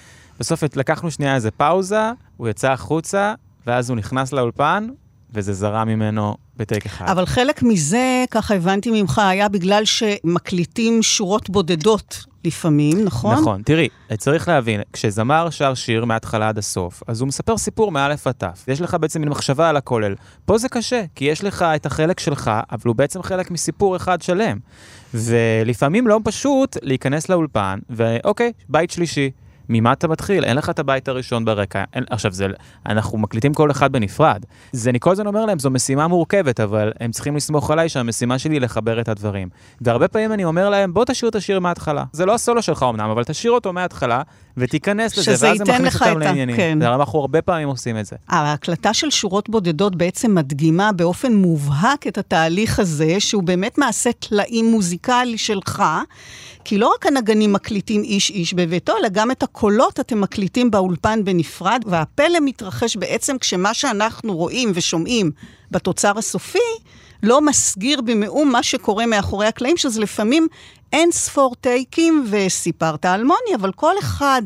[0.40, 3.34] בסוף לקחנו שנייה איזה פאוזה, הוא יצא החוצה,
[3.66, 4.88] ואז הוא נכנס לאולפן,
[5.35, 7.09] וזה זרם ממנו בטייק אחד.
[7.09, 13.35] אבל חלק מזה, ככה הבנתי ממך, היה בגלל שמקליטים שורות בודדות לפעמים, נכון?
[13.35, 13.62] נכון.
[13.62, 18.35] תראי, צריך להבין, כשזמר שר שיר מההתחלה עד הסוף, אז הוא מספר סיפור מאלף עד
[18.38, 18.64] תף.
[18.68, 20.14] יש לך בעצם מין מחשבה על הכולל.
[20.44, 24.23] פה זה קשה, כי יש לך את החלק שלך, אבל הוא בעצם חלק מסיפור אחד
[24.23, 24.59] שלם.
[25.14, 29.31] ולפעמים לא פשוט להיכנס לאולפן, ואוקיי, בית שלישי.
[29.68, 30.44] ממה אתה מתחיל?
[30.44, 31.85] אין לך את הבית הראשון ברקע.
[31.94, 32.46] אין, עכשיו, זה,
[32.87, 34.44] אנחנו מקליטים כל אחד בנפרד.
[34.72, 38.38] זה, אני כל הזמן אומר להם, זו משימה מורכבת, אבל הם צריכים לסמוך עליי שהמשימה
[38.38, 39.48] שלי היא לחבר את הדברים.
[39.81, 42.05] והרבה פעמים אני אומר להם, בוא תשאיר את השיר מההתחלה.
[42.12, 44.22] זה לא הסולו שלך אמנם, אבל תשאיר אותו מההתחלה,
[44.57, 46.57] ותיכנס לזה, ואז זה מכניס אותם את לעניינים.
[46.57, 46.83] כן.
[46.83, 48.16] אנחנו הרבה פעמים עושים את זה.
[48.29, 54.70] ההקלטה של שורות בודדות בעצם מדגימה באופן מובהק את התהליך הזה, שהוא באמת מעשה טלאים
[54.70, 55.83] מוזיקלי שלך,
[56.64, 61.83] כי לא רק הנגנים מקליטים איש-איש בביתו, אלא גם את הקולות אתם מקליטים באולפן בנפרד,
[61.87, 65.31] והפלא מתרחש בעצם כשמה שאנחנו רואים ושומעים
[65.70, 66.59] בתוצר הסופי,
[67.22, 70.48] לא מסגיר במאום מה שקורה מאחורי הקלעים, שזה לפעמים
[70.92, 74.42] אין ספור טייקים, וסיפרת על מוני, אבל כל אחד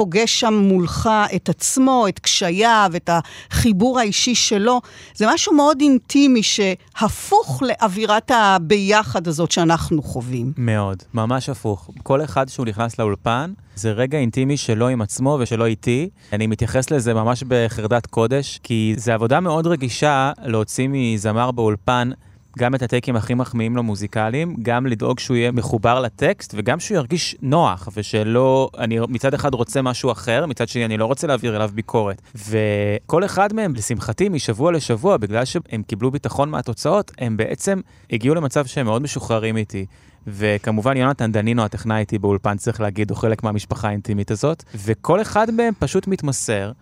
[0.00, 4.80] פוגש שם מולך את עצמו, את קשייו, את החיבור האישי שלו.
[5.14, 10.52] זה משהו מאוד אינטימי שהפוך לאווירת הביחד הזאת שאנחנו חווים.
[10.56, 11.90] מאוד, ממש הפוך.
[12.02, 16.08] כל אחד שהוא נכנס לאולפן, זה רגע אינטימי שלו עם עצמו ושלו איתי.
[16.32, 22.10] אני מתייחס לזה ממש בחרדת קודש, כי זו עבודה מאוד רגישה להוציא מזמר באולפן
[22.58, 26.96] גם את הטייקים הכי מחמיאים לו מוזיקליים, גם לדאוג שהוא יהיה מחובר לטקסט, וגם שהוא
[26.96, 31.56] ירגיש נוח, ושלא, אני מצד אחד רוצה משהו אחר, מצד שני אני לא רוצה להעביר
[31.56, 32.22] אליו ביקורת.
[32.48, 37.80] וכל אחד מהם, לשמחתי, משבוע לשבוע, בגלל שהם קיבלו ביטחון מהתוצאות, הם בעצם
[38.12, 39.86] הגיעו למצב שהם מאוד משוחררים איתי.
[40.26, 45.50] וכמובן יונתן דנינו הטכנאי איתי באולפן, צריך להגיד, הוא חלק מהמשפחה האינטימית הזאת, וכל אחד
[45.50, 46.72] מהם פשוט מתמסר.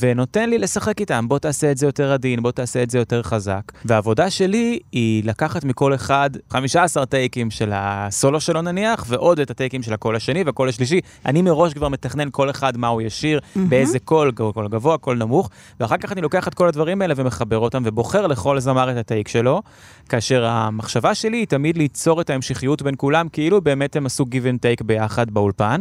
[0.00, 3.22] ונותן לי לשחק איתם, בוא תעשה את זה יותר עדין, בוא תעשה את זה יותר
[3.22, 3.62] חזק.
[3.84, 9.82] והעבודה שלי היא לקחת מכל אחד 15 טייקים של הסולו שלו נניח, ועוד את הטייקים
[9.82, 11.00] של הקול השני והקול השלישי.
[11.26, 13.58] אני מראש כבר מתכנן כל אחד מה הוא ישיר, mm-hmm.
[13.68, 17.58] באיזה קול, קול גבוה, קול נמוך, ואחר כך אני לוקח את כל הדברים האלה ומחבר
[17.58, 19.62] אותם, ובוחר לכל זמר את הטייק שלו,
[20.08, 24.44] כאשר המחשבה שלי היא תמיד ליצור את ההמשכיות בין כולם, כאילו באמת הם עשו give
[24.44, 25.80] and take ביחד באולפן.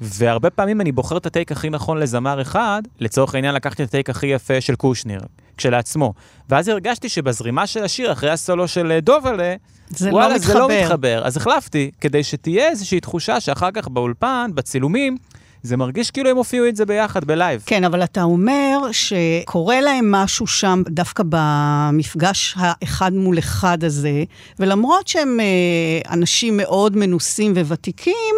[0.00, 4.10] והרבה פעמים אני בוחר את הטייק הכי נכון לזמר אחד, לצורך העניין לקחתי את הטייק
[4.10, 5.20] הכי יפה של קושניר,
[5.56, 6.14] כשלעצמו.
[6.48, 9.54] ואז הרגשתי שבזרימה של השיר, אחרי הסולו של אה, דובלה,
[9.90, 10.82] זה וואלה, לא זה לא מתחבר.
[10.84, 11.22] מתחבר.
[11.24, 15.16] אז החלפתי, כדי שתהיה איזושהי תחושה שאחר כך באולפן, בצילומים,
[15.62, 17.62] זה מרגיש כאילו הם הופיעו את זה ביחד, בלייב.
[17.66, 24.24] כן, אבל אתה אומר שקורה להם משהו שם, דווקא במפגש האחד מול אחד הזה,
[24.58, 28.34] ולמרות שהם אה, אנשים מאוד מנוסים וותיקים,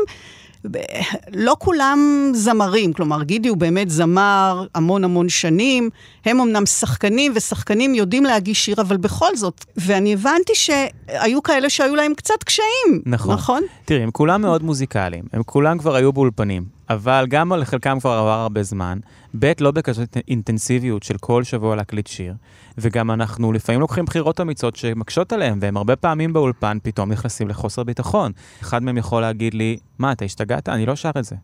[1.32, 5.90] לא כולם זמרים, כלומר, גידי הוא באמת זמר המון המון שנים,
[6.24, 11.96] הם אמנם שחקנים, ושחקנים יודעים להגיש שיר, אבל בכל זאת, ואני הבנתי שהיו כאלה שהיו
[11.96, 13.34] להם קצת קשיים, נכון.
[13.34, 13.62] נכון?
[13.84, 18.30] תראי, הם כולם מאוד מוזיקליים, הם כולם כבר היו באולפנים, אבל גם לחלקם כבר עבר
[18.30, 18.98] הרבה זמן,
[19.38, 22.34] ב', לא בכזאת אינטנסיביות של כל שבוע להקליט שיר,
[22.78, 27.84] וגם אנחנו לפעמים לוקחים בחירות אמיצות שמקשות עליהם, והם הרבה פעמים באולפן פתאום נכנסים לחוסר
[27.84, 28.32] ביטחון.
[28.62, 30.68] אחד מהם יכול להגיד לי, מה, אתה השתגעת?
[30.68, 31.36] אני לא שר את זה.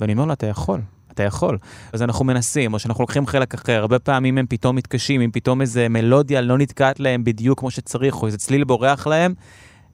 [0.00, 0.80] ואני אומר לו, אתה יכול.
[1.16, 1.58] אתה יכול.
[1.92, 5.60] אז אנחנו מנסים, או שאנחנו לוקחים חלק אחר, הרבה פעמים הם פתאום מתקשים, אם פתאום
[5.60, 9.34] איזה מלודיה לא נתקעת להם בדיוק כמו שצריך, או איזה צליל בורח להם,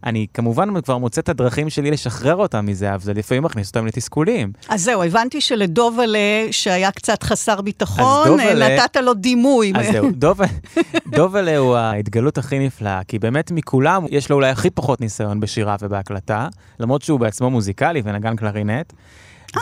[0.04, 3.86] אני כמובן כבר מוצא את הדרכים שלי לשחרר אותם מזה, אבל זה לפעמים מכניס אותם
[3.86, 4.52] לתסכולים.
[4.68, 6.18] אז זהו, הבנתי שלדובלה,
[6.50, 9.72] שהיה קצת חסר ביטחון, דובלה- נתת לו דימוי.
[9.76, 10.40] אז זהו, דוב-
[11.16, 15.76] דובלה הוא ההתגלות הכי נפלאה, כי באמת מכולם יש לו אולי הכי פחות ניסיון בשירה
[15.80, 16.48] ובהקלטה,
[16.80, 18.92] למרות שהוא בעצמו מוזיקלי ונגן קלרינט.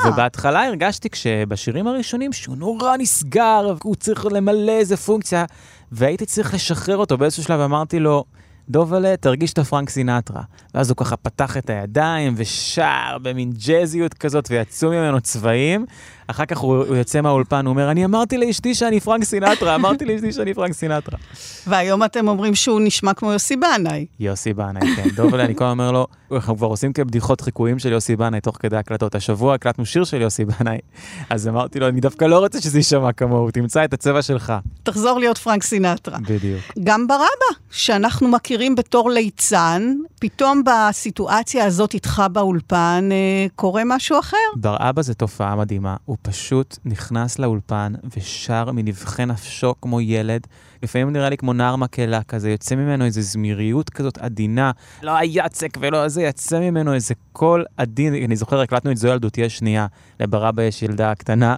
[0.08, 5.44] ובהתחלה הרגשתי כשבשירים הראשונים שהוא נורא נסגר, הוא צריך למלא איזה פונקציה,
[5.92, 8.24] והייתי צריך לשחרר אותו באיזשהו שלב, אמרתי לו,
[8.70, 10.42] דובלה, תרגיש את הפרנק סינטרה.
[10.74, 15.86] ואז הוא ככה פתח את הידיים ושר במין ג'אזיות כזאת, ויצאו ממנו צבעים.
[16.30, 20.04] אחר כך הוא, הוא יוצא מהאולפן, הוא אומר, אני אמרתי לאשתי שאני פרנק סינטרה, אמרתי
[20.04, 21.18] לאשתי שאני פרנק סינטרה.
[21.66, 24.06] והיום אתם אומרים שהוא נשמע כמו יוסי בנאי.
[24.20, 25.08] יוסי בנאי, כן.
[25.16, 28.56] דובלה, אני כל הזמן אומר לו, אנחנו כבר עושים כבדיחות חיקויים של יוסי בנאי תוך
[28.60, 29.14] כדי הקלטות.
[29.14, 30.78] השבוע הקלטנו שיר של יוסי בנאי,
[31.30, 34.52] אז אמרתי לו, אני דווקא לא רוצה שזה יישמע כמוהו, תמצא את הצבע שלך.
[34.82, 36.18] תחזור להיות פרנק סינטרה.
[36.18, 36.60] בדיוק.
[36.84, 44.36] גם ברבא, שאנחנו מכירים בתור ליצן, פתאום בסיטואציה הזאת איתך באולפן אה, קורה משהו אחר.
[44.56, 50.46] בר אבא זה תופעה מדהימה, הוא פשוט נכנס לאולפן ושר מנבחי נפשו כמו ילד.
[50.82, 54.70] לפעמים נראה לי כמו נער מקהלה כזה, יוצא ממנו איזו זמיריות כזאת עדינה.
[55.02, 58.14] לא היצק ולא זה, יצא ממנו איזה קול עדין.
[58.14, 59.86] אני זוכר, הקלטנו את זו ילדותי השנייה,
[60.20, 61.56] לבר אבא יש ילדה קטנה.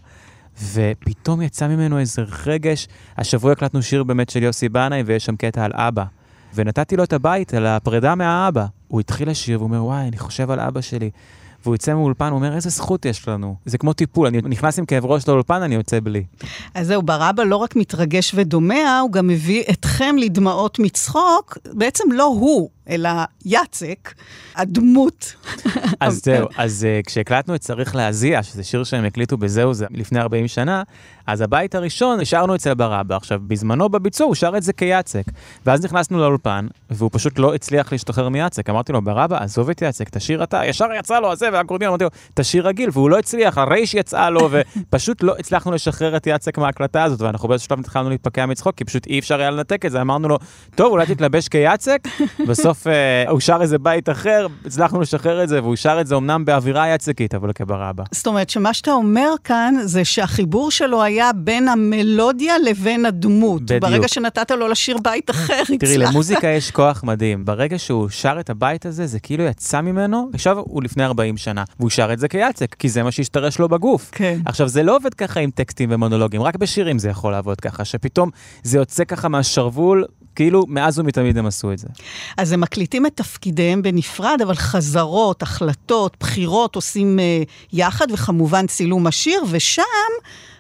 [0.73, 2.89] ופתאום יצא ממנו איזה רגש.
[3.19, 6.05] השבוע הקלטנו שיר באמת של יוסי בנאי, ויש שם קטע על אבא.
[6.55, 8.67] ונתתי לו את הבית על הפרידה מהאבא.
[8.89, 11.11] הוא התחיל לשיר, והוא אומר, וואי, אני חושב על אבא שלי.
[11.63, 13.55] והוא יוצא מאולפן, הוא אומר, איזה זכות יש לנו.
[13.65, 16.25] זה כמו טיפול, אני נכנס עם כאב ראש לאולפן, אני יוצא בלי.
[16.75, 22.25] אז זהו, ברבא לא רק מתרגש ודומע, הוא גם מביא אתכם לדמעות מצחוק, בעצם לא
[22.25, 23.11] הוא, אלא
[23.45, 24.15] יצק,
[24.57, 25.35] הדמות.
[26.01, 30.21] אז זהו, אז uh, כשהקלטנו את צריך להזיע, שזה שיר שהם הקליטו בזהו זה לפני
[30.21, 30.83] 40 שנה,
[31.27, 33.17] אז הבית הראשון השארנו אצל ברבא.
[33.17, 35.23] עכשיו, בזמנו בביצוע הוא שר את זה כיצק.
[35.67, 38.71] ואז נכנסנו לאולפן, והוא פשוט לא הצליח להשתחרר מיצק.
[38.71, 40.67] אמרתי לו, ברבא, עזוב את יצק, תשאיר אתה.
[40.67, 44.51] ישר יצא לו הזה, והאקורדיון, אמרתי לו, תשאיר רגיל, והוא לא הצליח, הרייש יצאה לו,
[44.51, 48.85] ופשוט לא הצלחנו לשחרר את יצק מההקלטה הזאת, ואנחנו באיזשהו שלב התחלנו להתפקע מצחוק, כי
[48.85, 50.39] פשוט אי אפשר היה לנתק את זה, אמרנו לו,
[50.75, 52.09] טוב, אולי תתלבש כיצק,
[52.49, 56.17] בסוף אה, הוא שר איזה בית אחר, הצלחנו לשחרר את זה, והוא שר את זה
[56.17, 58.05] אמנם באווירה יצקית, אבל כברבא.
[58.11, 63.63] זאת אומרת שמה שאתה אומר כאן זה שהחיבור שלו היה בין המלודיה לבין הדמות.
[63.63, 63.83] בדיוק.
[63.83, 65.81] ברגע שנתת לו לשיר בית אחר, הצלחת.
[65.81, 67.45] תראי, למוזיקה יש כוח מדהים.
[67.45, 71.65] ברגע שהוא שר את הבית הזה, זה כאילו יצא ממנו, עכשיו הוא לפני 40 שנה,
[71.79, 74.11] והוא שר את זה כיצק, כי זה מה שהשתרש לו בגוף.
[74.13, 74.39] כן.
[74.47, 78.31] עכשיו, זה לא עובד ככה עם טקסטים ומונולוגים, רק בשירים זה יכול לעבוד ככה, שפתאום
[78.63, 80.05] זה יוצא ככה מהשרוול,
[80.37, 81.89] כאילו מאז ומתמיד הם עשו את זה.
[82.37, 89.07] אז הם מקליטים את תפקידיהם בנפרד, אבל חזרות, החלטות, בחירות עושים uh, יחד, וכמובן צילום
[89.07, 89.83] השיר, ושם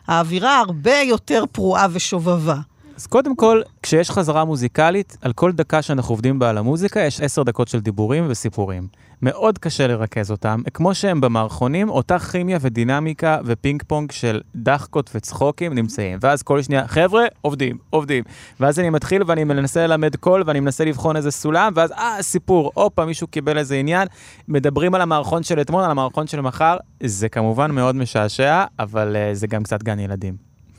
[0.06, 2.56] האווירה הרבה יותר פרועה ושובבה.
[2.96, 7.20] אז קודם כל, כשיש חזרה מוזיקלית, על כל דקה שאנחנו עובדים בה על המוזיקה, יש
[7.20, 8.88] עשר דקות של דיבורים וסיפורים.
[9.22, 10.62] מאוד קשה לרכז אותם.
[10.74, 16.18] כמו שהם במערכונים, אותה כימיה ודינמיקה ופינג פונג של דחקות וצחוקים נמצאים.
[16.22, 18.24] ואז כל שנייה, חבר'ה, עובדים, עובדים.
[18.60, 22.70] ואז אני מתחיל ואני מנסה ללמד קול ואני מנסה לבחון איזה סולם, ואז אה, סיפור,
[22.74, 24.08] הופה, מישהו קיבל איזה עניין.
[24.48, 26.76] מדברים על המערכון של אתמול, על המערכון של מחר.
[27.02, 30.36] זה כמובן מאוד משעשע, אבל uh, זה גם קצת גן ילדים.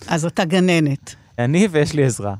[0.08, 1.23] אז אתה גננת.
[1.40, 2.34] אני ויש לי עזרה.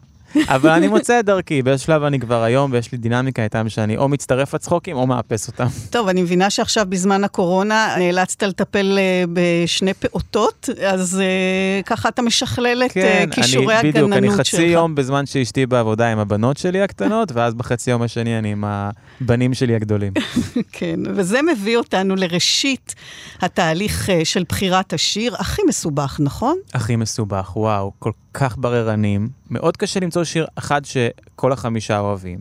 [0.48, 3.98] אבל אני מוצא את דרכי, באיזשהו שלב אני כבר היום, ויש לי דינמיקה איתם שאני
[3.98, 5.68] או מצטרף לצחוקים או מאפס אותם.
[5.90, 12.22] טוב, אני מבינה שעכשיו בזמן הקורונה נאלצת לטפל uh, בשני פעוטות, אז uh, ככה אתה
[12.22, 14.04] משכלל את כן, uh, כישורי הגננות שלך.
[14.04, 18.40] בדיוק, אני חצי יום בזמן שאשתי בעבודה עם הבנות שלי הקטנות, ואז בחצי יום השני
[18.40, 20.14] אני עם הבנים שלי הגדולים.
[20.72, 22.96] כן, וזה מביא אותנו לראשית
[23.42, 26.58] התהליך של בחירת השיר, הכי מסובך, נכון?
[26.74, 29.30] הכי מסובך, וואו, כל כך בררנים.
[29.50, 32.40] מאוד קשה למצוא שיר אחד שכל החמישה אוהבים,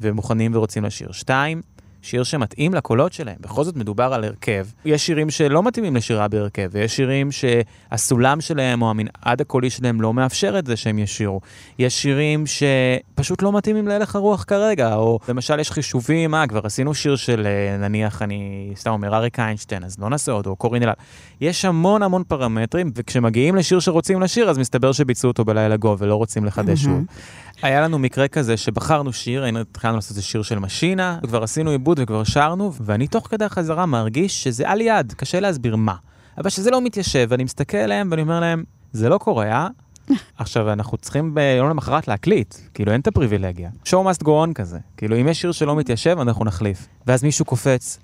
[0.00, 1.12] ומוכנים ורוצים לשיר.
[1.12, 1.62] שתיים,
[2.02, 3.36] שיר שמתאים לקולות שלהם.
[3.40, 4.66] בכל זאת מדובר על הרכב.
[4.84, 10.14] יש שירים שלא מתאימים לשירה בהרכב, ויש שירים שהסולם שלהם או המנעד הקולי שלהם לא
[10.14, 11.40] מאפשר את זה שהם ישירו.
[11.78, 16.94] יש שירים שפשוט לא מתאימים להלך הרוח כרגע, או למשל יש חישובים, אה, כבר עשינו
[16.94, 20.82] שיר של אה, נניח, אני סתם אומר, אריק איינשטיין, אז לא נעשה עוד, או קורין
[20.82, 20.96] אלעד.
[21.40, 26.14] יש המון המון פרמטרים, וכשמגיעים לשיר שרוצים לשיר, אז מסתבר שביצעו אותו בלילה גו ולא
[26.14, 27.04] רוצים לחדש שוב.
[27.62, 31.70] היה לנו מקרה כזה שבחרנו שיר, היינו התחלנו לעשות איזה שיר של משינה, וכבר עשינו
[31.70, 35.94] עיבוד וכבר שרנו, ואני תוך כדי החזרה מרגיש שזה על יד, קשה להסביר מה.
[36.38, 39.68] אבל שזה לא מתיישב, ואני מסתכל עליהם ואני אומר להם, זה לא קורה, אה?
[40.38, 43.70] עכשיו, אנחנו צריכים ביום למחרת להקליט, כאילו אין את הפריבילגיה.
[43.84, 44.78] show must go on כזה.
[44.96, 46.86] כאילו, אם יש שיר שלא מתיישב, אנחנו נחליף.
[47.06, 47.98] ואז מישהו קופץ,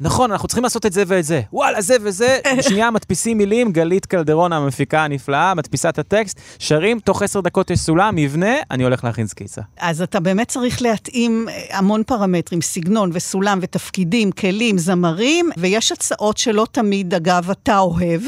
[0.00, 1.40] נכון, אנחנו צריכים לעשות את זה ואת זה.
[1.52, 2.38] וואלה, זה וזה.
[2.68, 7.78] שנייה, מדפיסים מילים, גלית קלדרון המפיקה הנפלאה, מדפיסה את הטקסט, שרים, תוך עשר דקות יש
[7.78, 9.60] סולם, מבנה, אני הולך להכין סקיצה.
[9.78, 16.36] אז אתה באמת צריך להתאים אה, המון פרמטרים, סגנון וסולם ותפקידים, כלים, זמרים, ויש הצעות
[16.36, 18.22] שלא תמיד, אגב, אתה אוהב,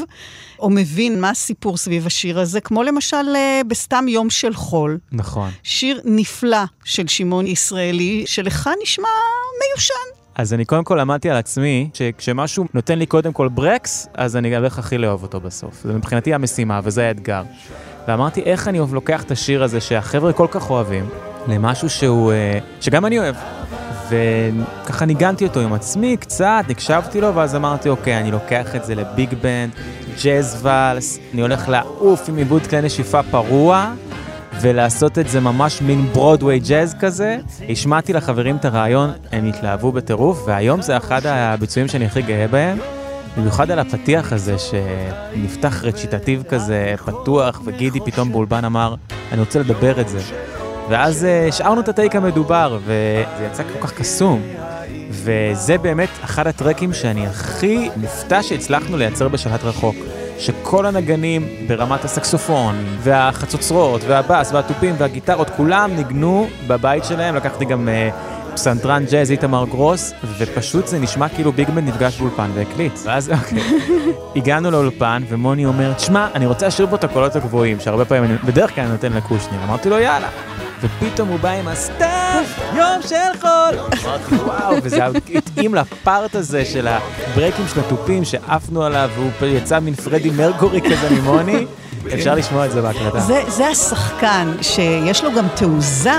[0.59, 4.97] או מבין מה הסיפור סביב השיר הזה, כמו למשל אה, בסתם יום של חול.
[5.11, 5.49] נכון.
[5.63, 9.09] שיר נפלא של שמעון ישראלי, שלך נשמע
[9.59, 10.16] מיושן.
[10.37, 14.55] אז אני קודם כל למדתי על עצמי, שכשמשהו נותן לי קודם כל ברקס, אז אני
[14.55, 15.81] הולך הכי לאהוב אותו בסוף.
[15.83, 17.43] זה מבחינתי המשימה, וזה האתגר.
[18.07, 21.09] ואמרתי, איך אני לוקח את השיר הזה שהחבר'ה כל כך אוהבים,
[21.47, 23.35] למשהו שהוא, אה, שגם אני אוהב.
[24.09, 28.95] וככה ניגנתי אותו עם עצמי קצת, הקשבתי לו, ואז אמרתי, אוקיי, אני לוקח את זה
[28.95, 29.71] לביג בנד,
[30.23, 33.93] ג'אז ואלס, אני הולך לעוף עם עיבוד כלי נשיפה פרוע,
[34.61, 37.37] ולעשות את זה ממש מין ברודוויי ג'אז כזה.
[37.69, 42.77] השמעתי לחברים את הרעיון, הם התלהבו בטירוף, והיום זה אחד הביצועים שאני הכי גאה בהם.
[43.37, 48.95] במיוחד על הפתיח הזה שנפתח רציטטיב כזה פתוח, וגידי פתאום באולבן אמר,
[49.31, 50.19] אני רוצה לדבר את זה.
[50.89, 54.41] ואז השארנו את הטייק המדובר, וזה יצא כל כך קסום.
[55.11, 59.95] וזה באמת אחד הטרקים שאני הכי מופתע שהצלחנו לייצר בשלט רחוק.
[60.39, 67.35] שכל הנגנים ברמת הסקסופון, והחצוצרות, והבאס, והתופים, והגיטרות, כולם ניגנו בבית שלהם.
[67.35, 68.13] לקחתי גם uh,
[68.53, 72.93] פסנתרן ג'אז איתמר גרוס, ופשוט זה נשמע כאילו ביגמן נפגש באולפן והקליט.
[73.03, 73.63] ואז אוקיי,
[74.35, 78.37] הגענו לאולפן, ומוני אומר, תשמע, אני רוצה להשאיר פה את הקולות הגבוהים, שהרבה פעמים, אני,
[78.37, 79.63] בדרך כלל אני נותן לקושניר.
[79.63, 80.29] אמרתי לו, יאללה.
[80.81, 82.16] ופתאום הוא בא עם הסתם
[82.75, 83.99] יום של חול.
[84.45, 90.29] וואו, וזה התאים לפארט הזה של הברייקים של התופים שעפנו עליו, והוא יצא מין פרדי
[90.29, 91.65] מרקורי כזה ממוני.
[92.13, 93.19] אפשר לשמוע את זה בהקלטה.
[93.19, 96.11] זה, זה השחקן שיש לו גם תעוזה.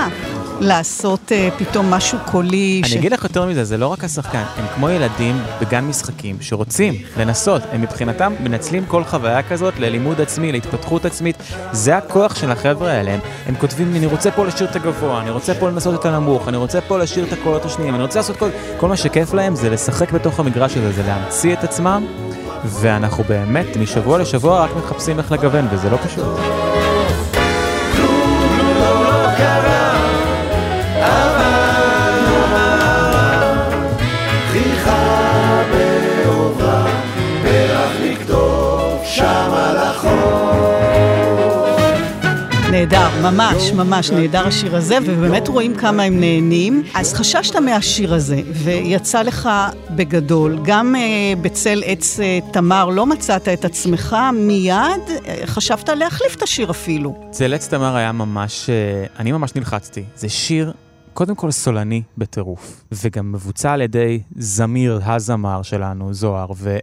[0.59, 2.81] לעשות אה, פתאום משהו קולי.
[2.85, 6.93] אני אגיד לך יותר מזה, זה לא רק השחקן, הם כמו ילדים בגן משחקים שרוצים
[7.17, 11.35] לנסות, הם מבחינתם מנצלים כל חוויה כזאת ללימוד עצמי, להתפתחות עצמית.
[11.71, 15.21] זה הכוח של החבר'ה האלה, הם, הם כותבים לי, אני רוצה פה לשיר את הגבוה,
[15.21, 18.19] אני רוצה פה לנסות את הנמוך, אני רוצה פה לשיר את הקולות השניים, אני רוצה
[18.19, 18.49] לעשות כל...
[18.77, 22.05] כל מה שכיף להם זה לשחק בתוך המגרש הזה, זה להמציא את עצמם,
[22.65, 26.88] ואנחנו באמת משבוע לשבוע רק מחפשים איך לגוון, וזה לא פשוט.
[42.91, 46.83] נהדר, ממש, ממש נהדר השיר הזה, ובאמת רואים כמה הם נהנים.
[46.95, 49.49] אז חששת מהשיר הזה, ויצא לך
[49.89, 50.59] בגדול.
[50.63, 54.75] גם אה, בצל עץ אה, תמר לא מצאת את עצמך, מיד
[55.25, 57.15] אה, חשבת להחליף את השיר אפילו.
[57.31, 60.03] צל עץ תמר היה ממש, אה, אני ממש נלחצתי.
[60.15, 60.73] זה שיר,
[61.13, 66.77] קודם כל סולני בטירוף, וגם מבוצע על ידי זמיר, הזמר שלנו, זוהר, ו...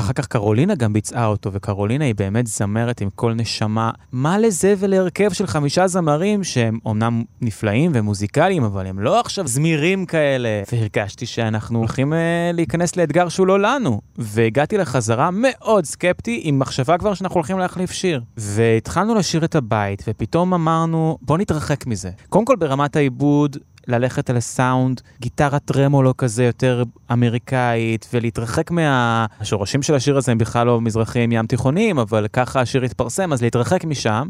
[0.00, 3.90] אחר כך קרולינה גם ביצעה אותו, וקרולינה היא באמת זמרת עם כל נשמה.
[4.12, 10.06] מה לזה ולהרכב של חמישה זמרים שהם אומנם נפלאים ומוזיקליים, אבל הם לא עכשיו זמירים
[10.06, 10.48] כאלה.
[10.72, 14.00] והרגשתי שאנחנו הולכים אה, להיכנס לאתגר שהוא לא לנו.
[14.18, 18.20] והגעתי לחזרה מאוד סקפטי, עם מחשבה כבר שאנחנו הולכים להחליף שיר.
[18.36, 22.10] והתחלנו לשיר את הבית, ופתאום אמרנו, בוא נתרחק מזה.
[22.28, 23.56] קודם כל ברמת העיבוד,
[23.88, 29.26] ללכת על הסאונד, גיטרה טרמולו כזה יותר אמריקאית, ולהתרחק מה...
[29.40, 33.42] השורשים של השיר הזה הם בכלל לא מזרחיים ים תיכוניים, אבל ככה השיר התפרסם, אז
[33.42, 34.28] להתרחק משם.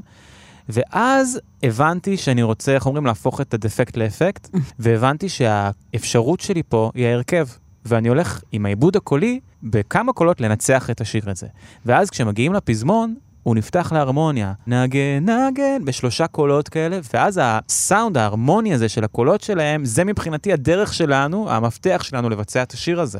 [0.69, 7.07] ואז הבנתי שאני רוצה, איך אומרים, להפוך את הדפקט לאפקט, והבנתי שהאפשרות שלי פה היא
[7.07, 7.47] ההרכב.
[7.87, 11.47] ואני הולך עם העיבוד הקולי בכמה קולות לנצח את השיר הזה.
[11.87, 13.15] ואז כשמגיעים לפזמון,
[13.45, 19.85] הוא נפתח להרמוניה, נגן, נגן, בשלושה קולות כאלה, ואז הסאונד ההרמוני הזה של הקולות שלהם,
[19.85, 23.19] זה מבחינתי הדרך שלנו, המפתח שלנו לבצע את השיר הזה.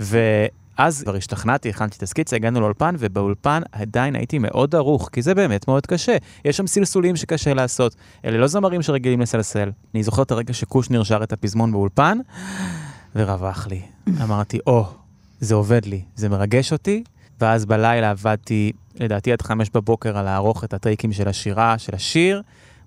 [0.00, 5.34] ואז כבר השתכנעתי, הכנתי את הסקיצה, הגענו לאולפן, ובאולפן עדיין הייתי מאוד ערוך, כי זה
[5.34, 6.16] באמת מאוד קשה.
[6.44, 9.70] יש שם סלסולים שקשה לעשות, אלה לא זמרים שרגילים לסלסל.
[9.94, 12.18] אני זוכר את הרגע שקושניר שר את הפזמון באולפן,
[13.16, 13.80] ורווח לי.
[14.22, 14.86] אמרתי, או, oh,
[15.40, 17.04] זה עובד לי, זה מרגש אותי,
[17.40, 22.42] ואז בלילה עבדתי לדעתי עד חמש בבוקר על לערוך את הטריקים של השירה, של השיר.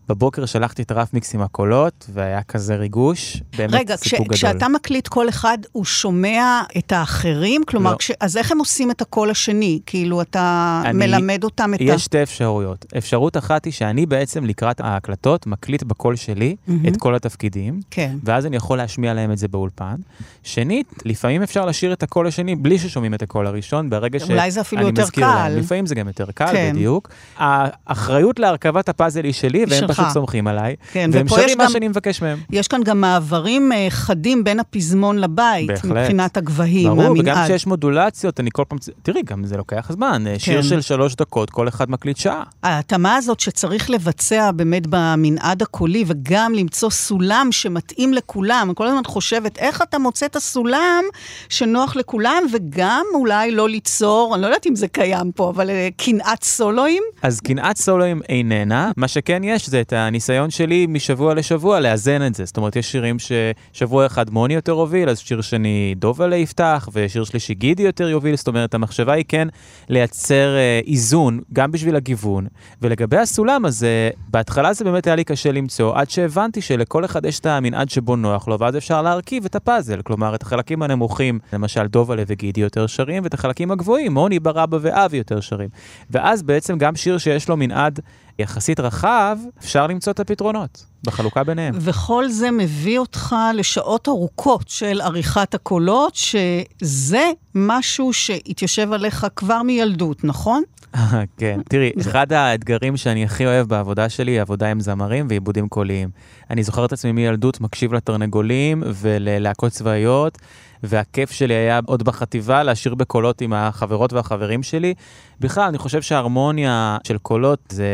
[0.10, 4.26] בבוקר שלחתי את הרף מיקס עם הקולות, והיה כזה ריגוש, באמת רגע, סיפור גדול.
[4.26, 7.62] רגע, כשאתה מקליט כל אחד, הוא שומע את האחרים?
[7.68, 7.98] כלומר, לא.
[7.98, 8.12] כש...
[8.20, 9.80] אז איך הם עושים את הקול השני?
[9.86, 11.84] כאילו, אתה אני- מלמד אותם את ה...
[11.84, 12.86] יש שתי אפשרויות.
[12.98, 16.88] אפשרות אחת היא שאני בעצם לקראת ההקלטות מקליט בקול שלי מהמם.
[16.88, 18.16] את כל התפקידים, כן.
[18.24, 19.96] ואז אני יכול להשמיע להם את זה באולפן.
[20.44, 24.52] שנית, לפעמים אפשר לשיר את הקול השני בלי ששומעים את הקול הראשון, ברגע שאני אולי
[24.52, 25.50] זה אפילו יותר מזכיר קל.
[25.50, 25.58] להם.
[25.58, 26.72] לפעמים זה גם יותר קל, כן.
[26.74, 27.10] בדיוק.
[27.38, 29.88] האחריות להרכבת הפאזל היא שלי, והם.
[29.88, 30.76] פשוט סומכים עליי.
[30.92, 32.38] כן, והם שרים מה שאני מבקש מהם.
[32.50, 35.92] יש כאן גם מעברים אה, חדים בין הפזמון לבית, בהחלט.
[35.92, 37.46] מבחינת הגבהים, ברור, וגם המנעד.
[37.46, 38.78] כשיש מודולציות, אני כל פעם...
[39.04, 40.24] תראי, גם זה לוקח זמן.
[40.38, 40.68] שיר כן.
[40.68, 42.44] של שלוש דקות, כל אחד מקליט שעה.
[42.64, 48.66] ההתאמה הזאת שצריך לבצע באמת במנעד הקולי, וגם למצוא סולם שמתאים לכולם.
[48.66, 51.04] אני כל הזמן חושבת, איך אתה מוצא את הסולם
[51.50, 55.88] שנוח לכולם, וגם אולי לא ליצור, אני לא יודעת אם זה קיים פה, אבל אה,
[55.98, 57.04] קנאת סולואים?
[57.22, 62.36] אז קנאת סולואים איננה, מה שכן יש זה את הניסיון שלי משבוע לשבוע לאזן את
[62.36, 62.46] זה.
[62.46, 67.24] זאת אומרת, יש שירים ששבוע אחד מוני יותר הוביל, אז שיר שני דובלה יפתח, ושיר
[67.24, 69.48] שלישי גידי יותר יוביל, זאת אומרת, המחשבה היא כן
[69.90, 72.48] לייצר אה, איזון, גם בשביל הגיוון.
[72.82, 77.26] ולגבי הסולם, אז אה, בהתחלה זה באמת היה לי קשה למצוא, עד שהבנתי שלכל אחד
[77.26, 80.02] יש את המנעד שבו נוח לו, ואז אפשר להרכיב את הפאזל.
[80.02, 85.18] כלומר, את החלקים הנמוכים, למשל דובלה וגידי יותר שרים, ואת החלקים הגבוהים, מוני, ברבא ואבי
[85.18, 85.70] יותר שרים.
[86.10, 88.00] ואז בעצם גם שיר שיש לו מנעד
[88.40, 91.76] יחסית רחב, אפשר למצוא את הפתרונות בחלוקה ביניהם.
[91.82, 100.24] וכל זה מביא אותך לשעות ארוכות של עריכת הקולות, שזה משהו שהתיישב עליך כבר מילדות,
[100.24, 100.64] נכון?
[101.38, 106.10] כן, תראי, אחד האתגרים שאני הכי אוהב בעבודה שלי היא עבודה עם זמרים ועיבודים קוליים.
[106.50, 110.38] אני זוכר את עצמי מילדות מקשיב לתרנגולים וללהקות צבאיות,
[110.84, 114.94] והכיף שלי היה עוד בחטיבה לשיר בקולות עם החברות והחברים שלי.
[115.40, 117.88] בכלל, אני חושב שההרמוניה של קולות זה...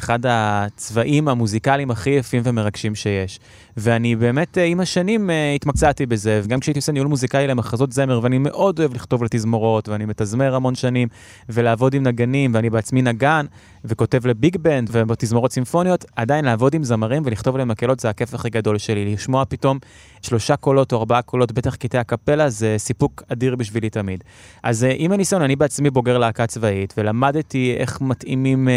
[0.00, 3.40] אחד הצבעים המוזיקליים הכי יפים ומרגשים שיש.
[3.76, 8.20] ואני באמת אה, עם השנים אה, התמקצעתי בזה, וגם כשהייתי עושה ניהול מוזיקלי למחזות זמר,
[8.22, 11.08] ואני מאוד אוהב לכתוב לתזמורות, ואני מתזמר המון שנים,
[11.48, 13.46] ולעבוד עם נגנים, ואני בעצמי נגן,
[13.84, 18.50] וכותב לביג בנד ובתזמורות סימפוניות, עדיין לעבוד עם זמרים ולכתוב להם מקהלות זה הכיף הכי
[18.50, 19.12] גדול שלי.
[19.14, 19.78] לשמוע פתאום
[20.22, 24.24] שלושה קולות או ארבעה קולות, בטח קטעי הקפלה, זה סיפוק אדיר בשבילי תמיד.
[24.62, 28.68] אז אה, עם הניסיון, אני בעצמי בוגר להקה צבאית, ולמדתי איך מתאימים,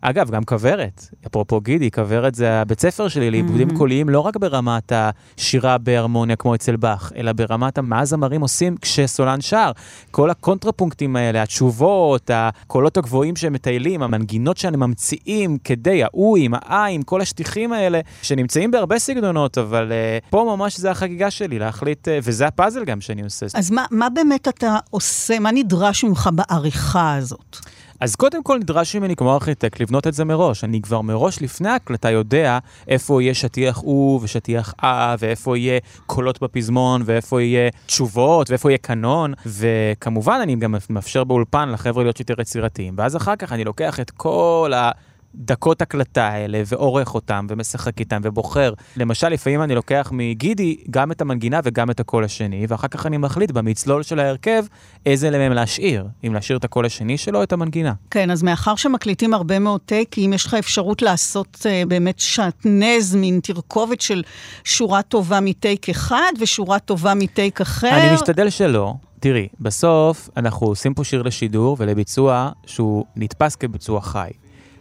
[0.00, 1.08] אגב, גם כוורת.
[1.26, 3.76] אפרופו גידי, כוורת זה הבית ספר שלי לעיבודים Mhm.
[3.78, 9.40] קוליים, לא רק ברמת השירה בהרמוניה כמו אצל באך, אלא ברמת מה הזמרים עושים כשסולן
[9.40, 9.70] שר.
[10.10, 17.02] כל הקונטרפונקטים האלה, התשובות, הקולות הגבוהים שהם מטיילים, המנגינות שאני ממציאים כדי, האוי עם העין,
[17.02, 22.10] כל השטיחים האלה, שנמצאים בהרבה סגנונות, אבל uh, פה ממש זה החגיגה שלי, להחליט, uh,
[22.22, 23.46] וזה הפאזל גם שאני עושה.
[23.54, 27.58] אז מה, מה באמת אתה עושה, מה נדרש ממך בעריכה הזאת?
[28.00, 30.64] אז קודם כל נדרש ממני כמו ארכיטקט לבנות את זה מראש.
[30.64, 32.58] אני כבר מראש לפני ההקלטה יודע
[32.88, 38.78] איפה יהיה שטיח או ושטיח אה, ואיפה יהיה קולות בפזמון, ואיפה יהיה תשובות, ואיפה יהיה
[38.78, 42.94] קנון, וכמובן אני גם מאפשר באולפן לחבר'ה להיות יותר יצירתיים.
[42.96, 44.90] ואז אחר כך אני לוקח את כל ה...
[45.34, 48.72] דקות הקלטה האלה, ועורך אותם, ומשחק איתם, ובוחר.
[48.96, 53.16] למשל, לפעמים אני לוקח מגידי גם את המנגינה וגם את הקול השני, ואחר כך אני
[53.16, 54.64] מחליט במצלול של ההרכב
[55.06, 56.06] איזה מהם להשאיר.
[56.26, 57.92] אם להשאיר את הקול השני שלו, את המנגינה.
[58.10, 63.40] כן, אז מאחר שמקליטים הרבה מאוד טייקים, יש לך אפשרות לעשות uh, באמת שעטנז, מין
[63.42, 64.22] תרכובת של
[64.64, 67.90] שורה טובה מטייק אחד ושורה טובה מטייק אחר.
[67.90, 68.94] אני משתדל שלא.
[69.20, 74.30] תראי, בסוף אנחנו עושים פה שיר לשידור ולביצוע שהוא נתפס כביצוע חי.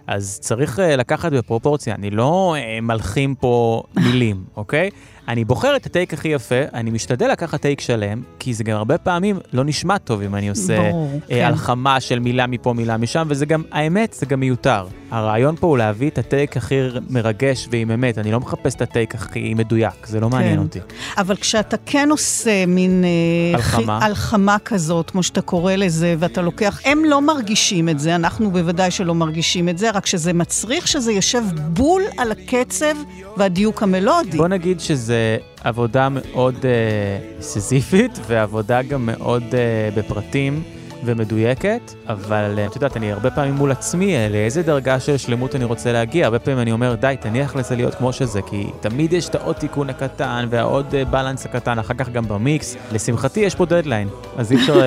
[0.08, 4.90] אז צריך uh, לקחת בפרופורציה, אני לא uh, מלחים פה מילים, אוקיי?
[5.28, 8.98] אני בוחר את הטייק הכי יפה, אני משתדל לקחת טייק שלם, כי זה גם הרבה
[8.98, 11.46] פעמים לא נשמע טוב אם אני עושה ברור, אה, כן.
[11.46, 14.86] הלחמה של מילה מפה, מילה משם, וזה גם, האמת, זה גם מיותר.
[15.12, 16.76] הרעיון פה הוא להביא את הטייק הכי
[17.10, 20.62] מרגש ועם אמת, אני לא מחפש את הטייק הכי מדויק, זה לא מעניין כן.
[20.62, 20.80] אותי.
[21.18, 23.04] אבל כשאתה כן עושה מין...
[23.04, 24.00] אה, הלחמה.
[24.00, 26.82] חי- הלחמה כזאת, כמו שאתה קורא לזה, ואתה לוקח...
[26.86, 31.12] הם לא מרגישים את זה, אנחנו בוודאי שלא מרגישים את זה, רק שזה מצריך שזה
[31.12, 32.96] יושב בול על הקצב
[33.38, 34.38] והדיוק המלודי.
[34.38, 35.17] בוא נגיד שזה
[35.64, 40.64] עבודה מאוד uh, סיזיפית, ועבודה גם מאוד uh, בפרטים
[41.06, 45.56] ומדויקת, אבל uh, את יודעת, אני הרבה פעמים מול עצמי, uh, לאיזה דרגה של שלמות
[45.56, 46.26] אני רוצה להגיע.
[46.26, 49.56] הרבה פעמים אני אומר, די, תניח לזה להיות כמו שזה, כי תמיד יש את העוד
[49.56, 52.76] תיקון הקטן והעוד uh, בלנס הקטן, אחר כך גם במיקס.
[52.92, 54.80] לשמחתי יש פה דדליין, אז אי אפשר,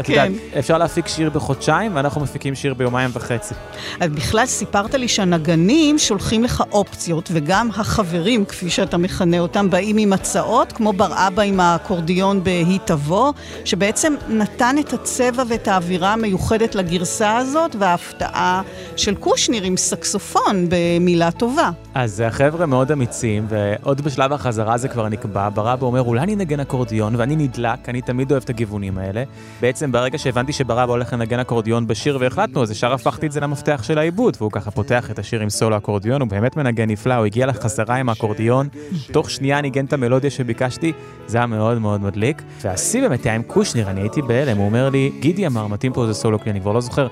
[0.00, 0.32] את יודעת, כן.
[0.58, 3.54] אפשר להפיק שיר בחודשיים, ואנחנו מפיקים שיר ביומיים וחצי.
[4.00, 9.96] אז בכלל סיפרת לי שהנגנים שולחים לך אופציות, וגם החברים, כפי שאתה מכנה אותם, באים
[9.96, 13.32] עם הצעות, כמו בר אבא עם האקורדיון ב"היא תבוא",
[13.64, 18.62] שבעצם נתן את הצבע ואת האווירה המיוחדת לגרסה הזאת, וההפתעה
[18.96, 21.70] של קושניר עם סקסופון במילה טובה.
[21.94, 26.60] אז החבר'ה מאוד אמיצים, ועוד בשלב החזרה זה כבר נקבע, ברבא אומר, אולי אני אנגן
[26.60, 29.22] אקורדיון, ואני נדלק, אני תמיד אוהב את הגיוונים האלה.
[29.60, 33.82] בעצם ברגע שהבנתי שברבא הולך לנגן אקורדיון בשיר והחלטנו, אז ישר הפכתי את זה למפתח
[33.82, 37.26] של העיבוד, והוא ככה פותח את השיר עם סולו אקורדיון, הוא באמת מנגן נפלא, הוא
[37.26, 38.68] הגיע לחזרה עם האקורדיון,
[39.12, 40.92] תוך שנייה ניגן את המלודיה שביקשתי,
[41.26, 42.42] זה היה מאוד מאוד מדליק.
[42.62, 46.02] והשיא באמת היה עם קושניר, אני הייתי בהלם, הוא אומר לי, גידי אמר, מתאים פה
[46.02, 47.06] איזה סולו, כי אני כבר לא זוכר.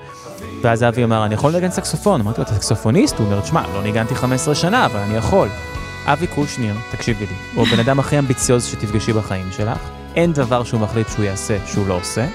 [0.61, 2.21] ואז אבי אמר, אני יכול לנגן סקסופון.
[2.21, 3.17] אמרתי לו, אתה סקסופוניסט?
[3.17, 5.49] הוא אומר, תשמע, לא ניגנתי 15 שנה, אבל אני יכול.
[6.05, 9.89] אבי קושניר, תקשיבי לי, הוא הבן אדם הכי אמביציוז שתפגשי בחיים שלך.
[10.15, 12.27] אין דבר שהוא מחליט שהוא יעשה שהוא לא עושה.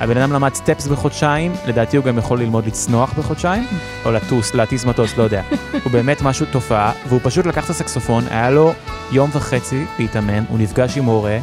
[0.00, 3.64] הבן אדם למד סטפס בחודשיים, לדעתי הוא גם יכול ללמוד לצנוח בחודשיים,
[4.04, 5.42] או לטוס, להטיס מטוס, לא יודע.
[5.84, 8.72] הוא באמת משהו תופעה, והוא פשוט לקח את הסקסופון, היה לו
[9.12, 11.38] יום וחצי להתאמן, הוא נפגש עם מורה,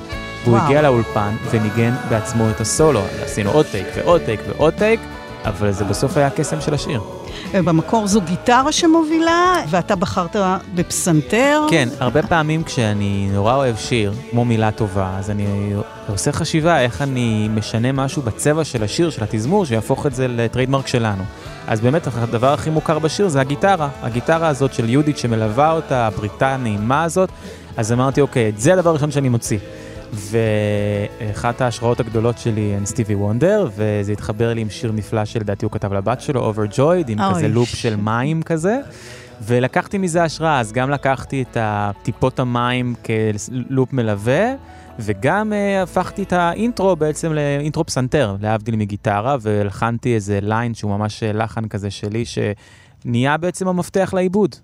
[0.46, 0.64] וואו.
[0.64, 3.02] הגיע לאולפן וניגן בעצמו את הסולו.
[3.24, 5.00] עשינו עוד טייק ועוד טייק ועוד טייק,
[5.46, 7.02] אבל זה בסוף היה הקסם של השיר.
[7.54, 10.36] במקור זו גיטרה שמובילה, ואתה בחרת
[10.76, 11.66] בפסנתר.
[11.70, 15.74] כן, הרבה פעמים כשאני נורא אוהב שיר, כמו מילה טובה, אז אני
[16.08, 20.88] עושה חשיבה איך אני משנה משהו בצבע של השיר, של התזמור, שיהפוך את זה לטריידמרק
[20.88, 21.24] שלנו.
[21.68, 23.90] אז באמת הדבר הכי מוכר בשיר זה הגיטרה.
[24.02, 27.30] הגיטרה הזאת של יהודית שמלווה אותה, הבריטה הנעימה הזאת.
[27.78, 29.58] אז אמרתי, אוקיי, זה הדבר הראשון שאני מוציא.
[30.14, 35.72] ואחת ההשראות הגדולות שלי הן סטיבי וונדר, וזה התחבר לי עם שיר נפלא שלדעתי הוא
[35.72, 37.34] כתב לבת שלו, Overjoyed, עם אוי.
[37.36, 38.80] כזה לופ של מים כזה.
[39.42, 41.58] ולקחתי מזה השראה, אז גם לקחתי את
[42.04, 44.54] טיפות המים כלופ מלווה,
[45.00, 51.24] וגם uh, הפכתי את האינטרו בעצם לאינטרו פסנתר, להבדיל מגיטרה, והלחנתי איזה ליין שהוא ממש
[51.24, 52.24] אה, לחן כזה שלי,
[53.04, 54.56] שנהיה בעצם המפתח לעיבוד.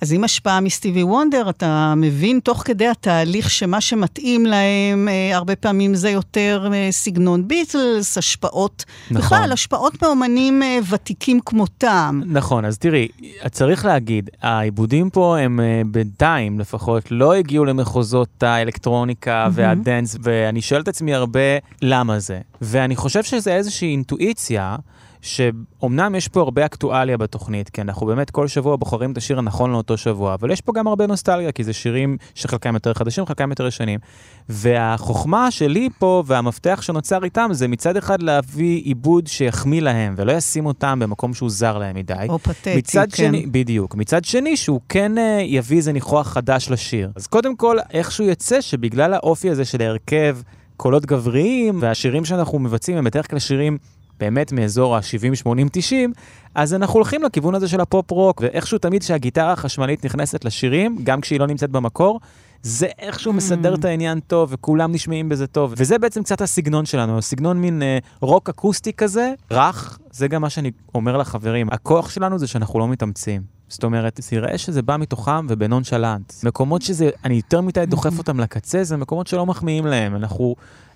[0.00, 5.56] אז עם השפעה מסטיבי וונדר, אתה מבין תוך כדי התהליך שמה שמתאים להם, אה, הרבה
[5.56, 9.22] פעמים זה יותר אה, סגנון ביטלס, השפעות, נכון.
[9.22, 12.20] בכלל, השפעות מאומנים אה, ותיקים כמותם.
[12.26, 13.08] נכון, אז תראי,
[13.50, 20.80] צריך להגיד, העיבודים פה הם אה, בינתיים לפחות לא הגיעו למחוזות האלקטרוניקה והדנס, ואני שואל
[20.80, 21.40] את עצמי הרבה
[21.82, 22.40] למה זה.
[22.60, 24.76] ואני חושב שזה איזושהי אינטואיציה.
[25.24, 29.72] שאומנם יש פה הרבה אקטואליה בתוכנית, כי אנחנו באמת כל שבוע בוחרים את השיר הנכון
[29.72, 33.50] לאותו שבוע, אבל יש פה גם הרבה נוסטלגיה, כי זה שירים שחלקם יותר חדשים, חלקם
[33.50, 34.00] יותר ישנים.
[34.48, 40.66] והחוכמה שלי פה, והמפתח שנוצר איתם, זה מצד אחד להביא עיבוד שיחמיא להם, ולא ישים
[40.66, 42.26] אותם במקום שהוא זר להם מדי.
[42.28, 43.16] או פתטי, מצד כן.
[43.16, 43.94] שני, בדיוק.
[43.94, 47.10] מצד שני, שהוא כן אה, יביא איזה ניחוח חדש לשיר.
[47.16, 50.36] אז קודם כל, איכשהו יצא שבגלל האופי הזה של ההרכב,
[50.76, 53.78] קולות גבריים, והשירים שאנחנו מבצעים הם בדרך כלל שירים
[54.20, 56.12] באמת מאזור ה-70, 80, 90,
[56.54, 61.40] אז אנחנו הולכים לכיוון הזה של הפופ-רוק, ואיכשהו תמיד כשהגיטרה החשמלית נכנסת לשירים, גם כשהיא
[61.40, 62.20] לא נמצאת במקור,
[62.62, 63.36] זה איכשהו Mm.
[63.36, 65.74] מסדר את העניין טוב, וכולם נשמעים בזה טוב.
[65.76, 70.50] וזה בעצם קצת הסגנון שלנו, סגנון מין אה, רוק אקוסטי כזה, רך, זה גם מה
[70.50, 71.68] שאני אומר לחברים.
[71.70, 73.53] הכוח שלנו זה שאנחנו לא מתאמצים.
[73.68, 76.32] זאת אומרת, זה יראה שזה בא מתוכם ובנונשלנט.
[76.42, 80.16] מקומות שזה, אני יותר מדי דוחף אותם לקצה, זה מקומות שלא מחמיאים להם.
[80.16, 80.54] אנחנו,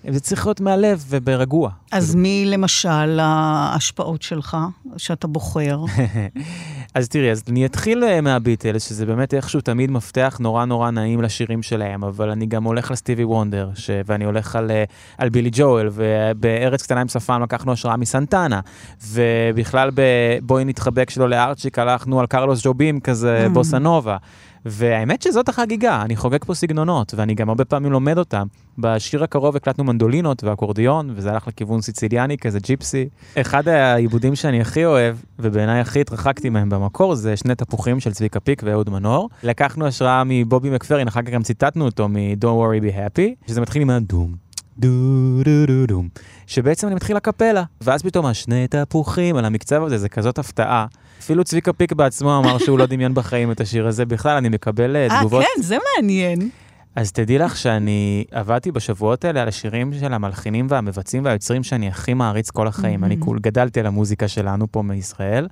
[0.09, 1.69] זה צריך להיות מהלב וברגוע.
[1.91, 4.57] אז מי למשל ההשפעות שלך,
[4.97, 5.79] שאתה בוחר?
[6.93, 11.21] אז תראי, אז אני אתחיל אה, מהביטלס, שזה באמת איכשהו תמיד מפתח נורא נורא נעים
[11.21, 13.89] לשירים שלהם, אבל אני גם הולך לסטיבי וונדר, ש...
[14.05, 14.83] ואני הולך על, אה,
[15.17, 18.59] על בילי ג'ואל, ובארץ קטנה עם שפם לקחנו השראה מסנטנה,
[19.07, 23.49] ובכלל בבואי נתחבק שלו לארצ'יק הלכנו על קרלוס ג'ובים כזה, Mm.
[24.65, 28.47] והאמת שזאת החגיגה, אני חוגג פה סגנונות, ואני גם הרבה פעמים לומד אותם.
[28.77, 33.09] בשיר הקרוב הקלטנו מנדולינות ואקורדיון, וזה הלך לכיוון סיציליאני, כזה ג'יפסי.
[33.37, 38.39] אחד העיבודים שאני הכי אוהב, ובעיניי הכי התרחקתי מהם במקור, זה שני תפוחים של צביקה
[38.39, 39.29] פיק ואהוד מנור.
[39.43, 43.81] לקחנו השראה מבובי מקפרין, אחר כך גם ציטטנו אותו מ-Don't worry be happy, שזה מתחיל
[43.81, 44.48] עם הדום.
[44.79, 46.09] דו דו דו דום,
[46.47, 50.85] שבעצם אני מתחיל הקפלה, ואז פתאום השני תפוחים על המקצב הזה, זה כזאת הפתעה.
[51.19, 54.95] אפילו צביקה פיק בעצמו אמר שהוא לא דמיין בחיים את השיר הזה, בכלל אני מקבל
[54.95, 55.43] אה, אה, תגובות.
[55.43, 56.49] כן, זה מעניין.
[56.95, 62.13] אז תדעי לך שאני עבדתי בשבועות האלה על השירים של המלחינים והמבצעים והיוצרים שאני הכי
[62.13, 63.03] מעריץ כל החיים.
[63.03, 65.47] אני כול גדלתי על המוזיקה שלנו פה מישראל,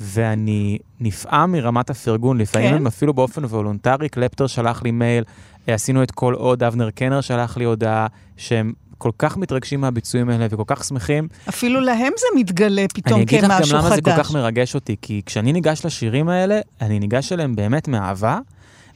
[0.00, 2.38] ואני נפעם מרמת הפרגון.
[2.38, 2.76] לפעמים כן?
[2.76, 5.24] הם אפילו באופן וולונטרי, קלפטר שלח לי מייל,
[5.68, 10.30] אה, עשינו את כל עוד, אבנר קנר שלח לי הודעה, שהם כל כך מתרגשים מהביצועים
[10.30, 11.28] האלה וכל כך שמחים.
[11.48, 14.26] אפילו להם זה מתגלה פתאום אני אגיד לך כמשהו גם למה זה כל חדש.
[14.26, 18.38] כך מרגש אותי, כי כשאני ניגש לשירים האלה, אני ניגש אליהם באמת מאהבה.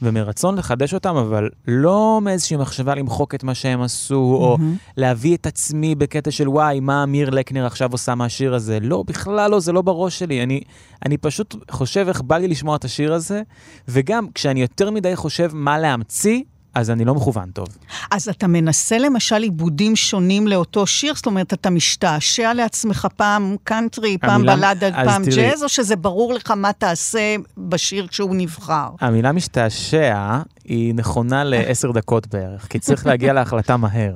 [0.03, 4.57] ומרצון לחדש אותם, אבל לא מאיזושהי מחשבה למחוק את מה שהם עשו, או
[4.96, 8.78] להביא את עצמי בקטע של וואי, מה אמיר לקנר עכשיו עושה מהשיר הזה.
[8.80, 10.42] לא, בכלל לא, זה לא בראש שלי.
[10.42, 10.61] אני,
[11.07, 13.42] אני פשוט חושב איך בא לי לשמוע את השיר הזה,
[13.88, 16.42] וגם כשאני יותר מדי חושב מה להמציא,
[16.74, 17.66] אז אני לא מכוון טוב.
[18.10, 21.14] אז אתה מנסה למשל עיבודים שונים לאותו שיר?
[21.14, 25.36] זאת אומרת, אתה משתעשע לעצמך פעם קאנטרי, פעם המילה- בלדה, אז פעם תראי.
[25.36, 28.88] ג'אז, או שזה ברור לך מה תעשה בשיר כשהוא נבחר?
[29.00, 34.12] המילה משתעשע היא נכונה לעשר דקות בערך, כי צריך להגיע להחלטה מהר.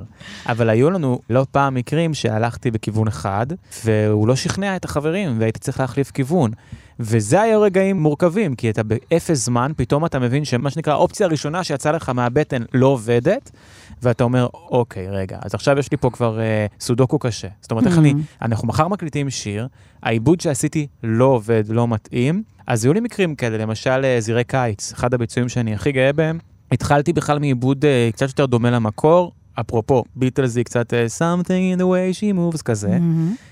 [0.49, 3.45] אבל היו לנו לא פעם מקרים שהלכתי בכיוון אחד,
[3.85, 6.51] והוא לא שכנע את החברים, והייתי צריך להחליף כיוון.
[6.99, 11.63] וזה היה רגעים מורכבים, כי אתה באפס זמן, פתאום אתה מבין שמה שנקרא, האופציה הראשונה
[11.63, 13.51] שיצאה לך מהבטן לא עובדת,
[14.01, 17.47] ואתה אומר, אוקיי, רגע, אז עכשיו יש לי פה כבר אה, סודוקו קשה.
[17.61, 19.67] זאת אומרת, איך אני, אנחנו מחר מקליטים שיר,
[20.03, 24.93] העיבוד שעשיתי לא עובד, לא מתאים, אז היו לי מקרים כאלה, למשל אה, זירי קיץ,
[24.93, 26.39] אחד הביצועים שאני הכי גאה בהם.
[26.71, 31.79] התחלתי בכלל מעיבוד אה, קצת יותר דומה למקור, אפרופו, ביטלס היא קצת אה, something in
[31.79, 32.97] the way she moves כזה,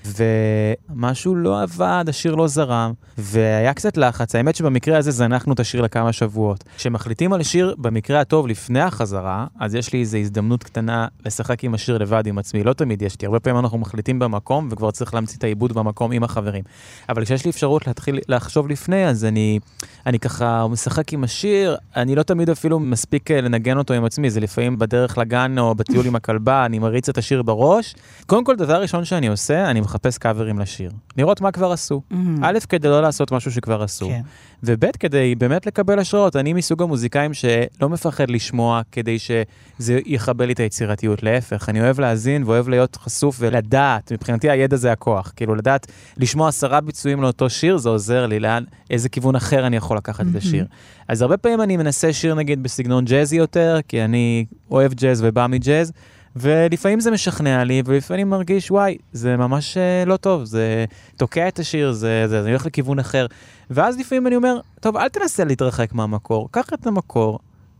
[0.04, 4.34] ומשהו לא עבד, השיר לא זרם, והיה קצת לחץ.
[4.34, 6.64] האמת שבמקרה הזה זנחנו את השיר לכמה שבועות.
[6.76, 11.74] כשמחליטים על שיר, במקרה הטוב, לפני החזרה, אז יש לי איזו הזדמנות קטנה לשחק עם
[11.74, 12.64] השיר לבד עם עצמי.
[12.64, 16.12] לא תמיד יש לי, הרבה פעמים אנחנו מחליטים במקום, וכבר צריך להמציא את העיבוד במקום
[16.12, 16.64] עם החברים.
[17.08, 19.58] אבל כשיש לי אפשרות להתחיל לחשוב לפני, אז אני,
[20.06, 24.30] אני ככה משחק עם השיר, אני לא תמיד אפילו מספיק אה, לנגן אותו עם עצמי,
[24.30, 27.94] זה לפעמים בדרך לגן או בטיול עם הכלבה, אני מריץ את השיר בראש.
[28.26, 30.90] קודם כל, דבר ראשון שאני עושה, אני מחפש קאברים לשיר.
[31.16, 32.02] לראות מה כבר עשו.
[32.42, 34.08] א', כדי לא לעשות משהו שכבר עשו.
[34.08, 34.20] כן.
[34.62, 36.36] וב', כדי באמת לקבל השראות.
[36.36, 41.22] אני מסוג המוזיקאים שלא מפחד לשמוע כדי שזה יכבל לי את היצירתיות.
[41.22, 45.32] להפך, אני אוהב להאזין ואוהב להיות חשוף ולדעת, מבחינתי הידע זה הכוח.
[45.36, 45.86] כאילו, לדעת,
[46.16, 50.24] לשמוע עשרה ביצועים לאותו שיר, זה עוזר לי, לאן, איזה כיוון אחר אני יכול לקחת
[50.30, 50.66] את השיר.
[51.08, 55.46] אז הרבה פעמים אני מנסה שיר, נגיד, בסגנון ג'אזי יותר, כי אני אוהב ג'אז ובא
[55.46, 55.92] מג'אז.
[56.36, 60.84] ולפעמים זה משכנע לי, ולפעמים מרגיש, וואי, זה ממש אה, לא טוב, זה
[61.16, 63.26] תוקע את השיר, זה, זה, זה הולך לכיוון אחר.
[63.70, 67.38] ואז לפעמים אני אומר, טוב, אל תנסה להתרחק מהמקור, קח את המקור,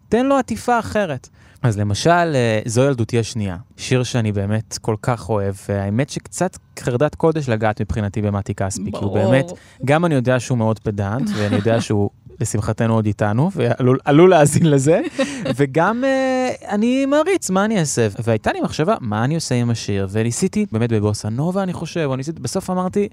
[0.08, 1.28] תן לו עטיפה אחרת.
[1.64, 7.14] אז למשל, אה, זו ילדותי השנייה, שיר שאני באמת כל כך אוהב, והאמת שקצת חרדת
[7.14, 9.14] קודש לגעת מבחינתי במתי כספי, כי הוא.
[9.14, 9.50] באמת,
[9.84, 14.70] גם אני יודע שהוא מאוד פדנט, ואני יודע שהוא לשמחתנו עוד איתנו, ועלול עלול להאזין
[14.70, 15.00] לזה,
[15.56, 18.08] וגם uh, אני מעריץ, מה אני אעשה?
[18.24, 20.08] והייתה לי מחשבה, מה אני עושה עם השיר?
[20.10, 23.08] וניסיתי, באמת בבוסה נובה אני חושב, או ניסיתי, בסוף אמרתי,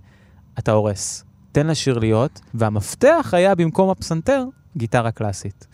[0.60, 1.24] אתה הורס.
[1.52, 4.44] תן לשיר להיות, והמפתח היה במקום הפסנתר,
[4.78, 5.68] גיטרה קלאסית.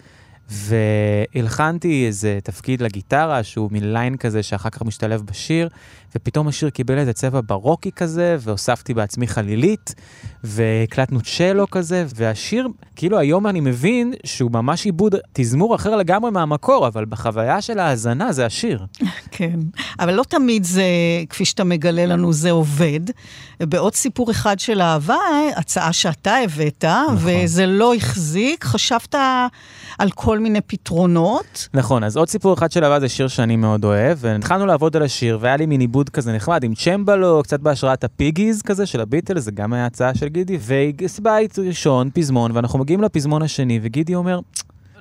[0.50, 5.70] והלחנתי איזה תפקיד לגיטרה, שהוא מין ליין כזה שאחר כך משתלב בשיר,
[6.18, 9.96] ופתאום השיר קיבל איזה צבע ברוקי כזה, והוספתי בעצמי חלילית,
[10.44, 16.88] והקלטנו צ'לו כזה, והשיר, כאילו היום אני מבין שהוא ממש עיבוד תזמור אחר לגמרי מהמקור,
[16.88, 18.86] אבל בחוויה של ההאזנה זה השיר.
[19.32, 19.60] כן,
[20.00, 20.84] אבל לא תמיד זה,
[21.30, 23.00] כפי שאתה מגלה לנו, זה עובד.
[23.60, 25.16] בעוד סיפור אחד של אהבה,
[25.56, 27.16] הצעה שאתה הבאת, נכון.
[27.18, 29.16] וזה לא החזיק, חשבת
[30.00, 31.68] על כל מיני פתרונות.
[31.74, 35.04] נכון, אז עוד סיפור אחד של אהבה זה שיר שאני מאוד אוהב, והתחלנו לעבוד על
[35.04, 39.40] השיר, והיה לי מין עיבוד כזה נחמד עם צ'מבלו, קצת בהשראת הפיגיז כזה של הביטל,
[39.40, 44.40] זה גם היה הצעה של גידי, ובית ראשון, פזמון, ואנחנו מגיעים לפזמון השני, וגידי אומר,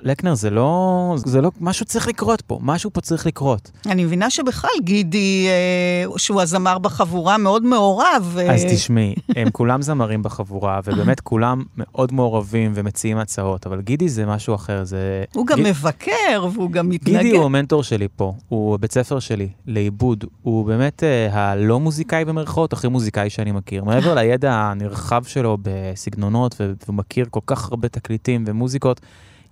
[0.01, 3.71] לקנר, זה לא, זה לא, משהו צריך לקרות פה, משהו פה צריך לקרות.
[3.85, 8.35] אני מבינה שבכלל גידי, אה, שהוא הזמר בחבורה, מאוד מעורב.
[8.39, 8.53] אה...
[8.53, 14.25] אז תשמעי, הם כולם זמרים בחבורה, ובאמת כולם מאוד מעורבים ומציעים הצעות, אבל גידי זה
[14.25, 15.23] משהו אחר, זה...
[15.33, 15.67] הוא גם גיד...
[15.67, 17.17] מבקר, והוא גם מתנגד.
[17.17, 20.25] גידי הוא המנטור שלי פה, הוא בית ספר שלי, לעיבוד.
[20.41, 23.83] הוא באמת אה, הלא מוזיקאי במרכאות, הכי מוזיקאי שאני מכיר.
[23.83, 29.01] מעבר לידע הנרחב שלו בסגנונות, והוא מכיר כל כך הרבה תקליטים ומוזיקות.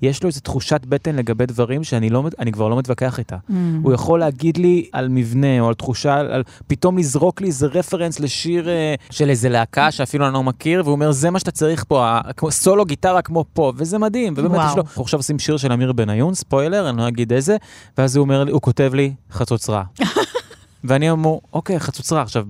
[0.01, 3.35] יש לו איזו תחושת בטן לגבי דברים שאני לא, כבר לא מתווכח איתה.
[3.35, 3.53] Mm.
[3.83, 8.19] הוא יכול להגיד לי על מבנה או על תחושה, על, פתאום לזרוק לי איזה רפרנס
[8.19, 11.83] לשיר uh, של איזה להקה שאפילו אני לא מכיר, והוא אומר, זה מה שאתה צריך
[11.87, 12.19] פה,
[12.49, 14.33] סולו גיטרה כמו פה, וזה מדהים.
[14.37, 17.57] ובאמת יש לו, אנחנו עכשיו עושים שיר של אמיר בניון, ספוילר, אני לא אגיד איזה,
[17.97, 19.83] ואז הוא אומר לי, הוא כותב לי, חצוצרה.
[20.87, 22.21] ואני אומר, אוקיי, חצוצרה.
[22.21, 22.45] עכשיו,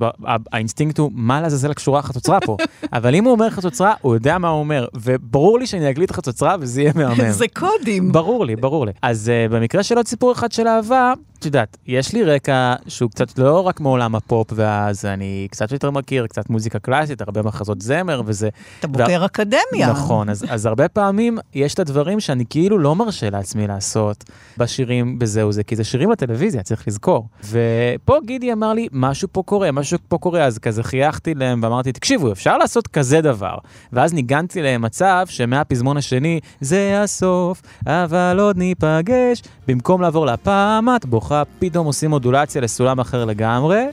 [0.51, 2.57] האינסטינקט הוא, מה לעזאזל הקשורה חצוצרה פה?
[2.93, 6.55] אבל אם הוא אומר חצוצרה, הוא יודע מה הוא אומר, וברור לי שאני אקליט חצוצרה
[6.59, 7.31] וזה יהיה מהמם.
[7.41, 8.11] זה קודים.
[8.11, 8.91] ברור לי, ברור לי.
[9.01, 11.13] אז uh, במקרה של עוד סיפור אחד של אהבה,
[11.45, 15.91] את יודעת, יש לי רקע שהוא קצת לא רק מעולם הפופ, ואז אני קצת יותר
[15.91, 18.49] מכיר, קצת מוזיקה קלאסית, הרבה מחזות זמר וזה.
[18.79, 19.25] אתה בוגר ו...
[19.25, 19.89] אקדמיה.
[19.89, 24.23] נכון, אז, אז הרבה פעמים יש את הדברים שאני כאילו לא מרשה לעצמי לעשות
[24.57, 27.27] בשירים בזהו זה, כי זה שירים לטלוויזיה, צריך לזכור.
[27.43, 31.91] ופה גידי אמר לי, משהו פה קורה, משהו פה קורה, אז כזה חייכתי להם ואמרתי,
[31.91, 33.57] תקשיבו, אפשר לעשות כזה דבר.
[33.93, 41.34] ואז ניגנתי להם מצב שמהפזמון השני, זה הסוף, אבל עוד ניפגש, במקום לעבור לפעמת, בוכה,
[41.59, 43.86] פתאום עושים מודולציה לסולם אחר לגמרי.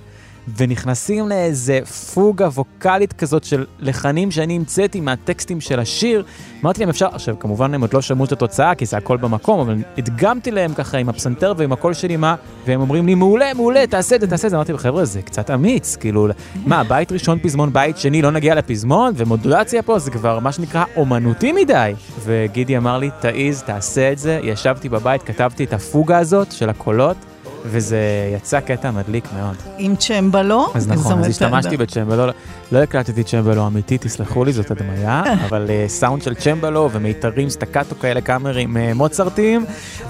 [0.56, 1.80] ונכנסים לאיזה
[2.14, 6.24] פוגה ווקאלית כזאת של לחנים שאני המצאתי מהטקסטים של השיר.
[6.62, 9.60] אמרתי להם, אפשר, עכשיו כמובן הם עוד לא שמעו את התוצאה כי זה הכל במקום,
[9.60, 12.34] אבל הדגמתי להם ככה עם הפסנתר ועם הקול שלי מה,
[12.66, 14.56] והם אומרים לי, מעולה, מעולה, תעשה את זה, תעשה את זה.
[14.56, 16.28] אמרתי חבר'ה, זה קצת אמיץ, כאילו,
[16.66, 20.84] מה, בית ראשון פזמון, בית שני, לא נגיע לפזמון, ומודולציה פה זה כבר מה שנקרא
[20.96, 21.92] אומנותי מדי.
[22.24, 24.40] וגידי אמר לי, תעיז, תעשה את זה.
[24.42, 27.16] ישבתי בבית, כתבתי את הפוגה הזאת של הקולות.
[27.64, 27.98] וזה
[28.36, 29.56] יצא קטע מדליק מאוד.
[29.78, 30.66] עם צ'מבלו?
[30.74, 32.26] אז נכון, אז השתמשתי בצ'מבלו,
[32.72, 37.98] לא הקלטתי צ'מבלו אמיתי, תסלחו לי, זאת הדמיה, אבל uh, סאונד של צ'מבלו ומיתרים סטקטו
[38.00, 39.64] כאלה קאמרים uh, מוצרטים,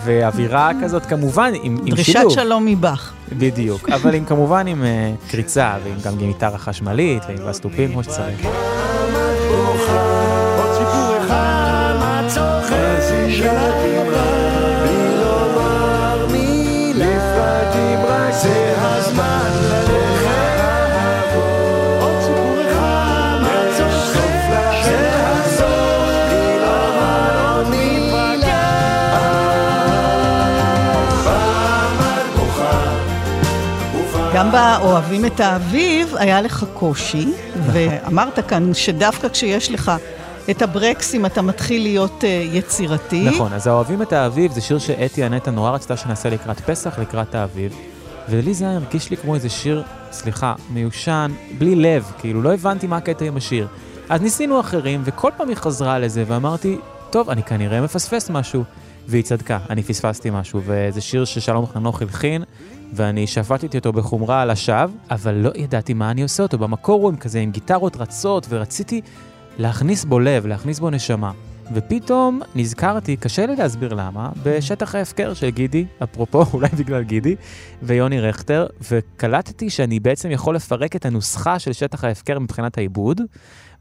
[0.04, 1.90] ואווירה כזאת כמובן עם, שילוב.
[1.90, 3.12] דרישת שלום מבח.
[3.32, 8.46] בדיוק, אבל עם, כמובן עם uh, קריצה ועם גם גימיטרה חשמלית ועם וסטופים כמו שצריך.
[34.34, 37.32] גם ב"אוהבים את האביב" היה לך קושי,
[37.72, 39.92] ואמרת כאן שדווקא כשיש לך
[40.50, 43.24] את הברקסים אתה מתחיל להיות uh, יצירתי.
[43.24, 47.34] נכון, אז האוהבים את האביב זה שיר שאתי הנטע נורא רצתה שנעשה לקראת פסח, לקראת
[47.34, 47.76] האביב.
[48.28, 52.96] ולי זה הרגיש לי כמו איזה שיר, סליחה, מיושן, בלי לב, כאילו לא הבנתי מה
[52.96, 53.68] הקטע עם השיר.
[54.08, 56.78] אז ניסינו אחרים, וכל פעם היא חזרה לזה, ואמרתי,
[57.10, 58.64] טוב, אני כנראה מפספס משהו.
[59.08, 62.42] והיא צדקה, אני פספסתי משהו, וזה שיר ששלום חנוך הלחין,
[62.92, 66.58] ואני שפטתי אותו בחומרה על השווא, אבל לא ידעתי מה אני עושה אותו.
[66.58, 69.00] במקור הוא עם כזה עם גיטרות רצות, ורציתי
[69.58, 71.32] להכניס בו לב, להכניס בו נשמה.
[71.74, 77.36] ופתאום נזכרתי, קשה לי להסביר למה, בשטח ההפקר של גידי, אפרופו, אולי בגלל גידי,
[77.82, 83.20] ויוני רכטר, וקלטתי שאני בעצם יכול לפרק את הנוסחה של שטח ההפקר מבחינת העיבוד,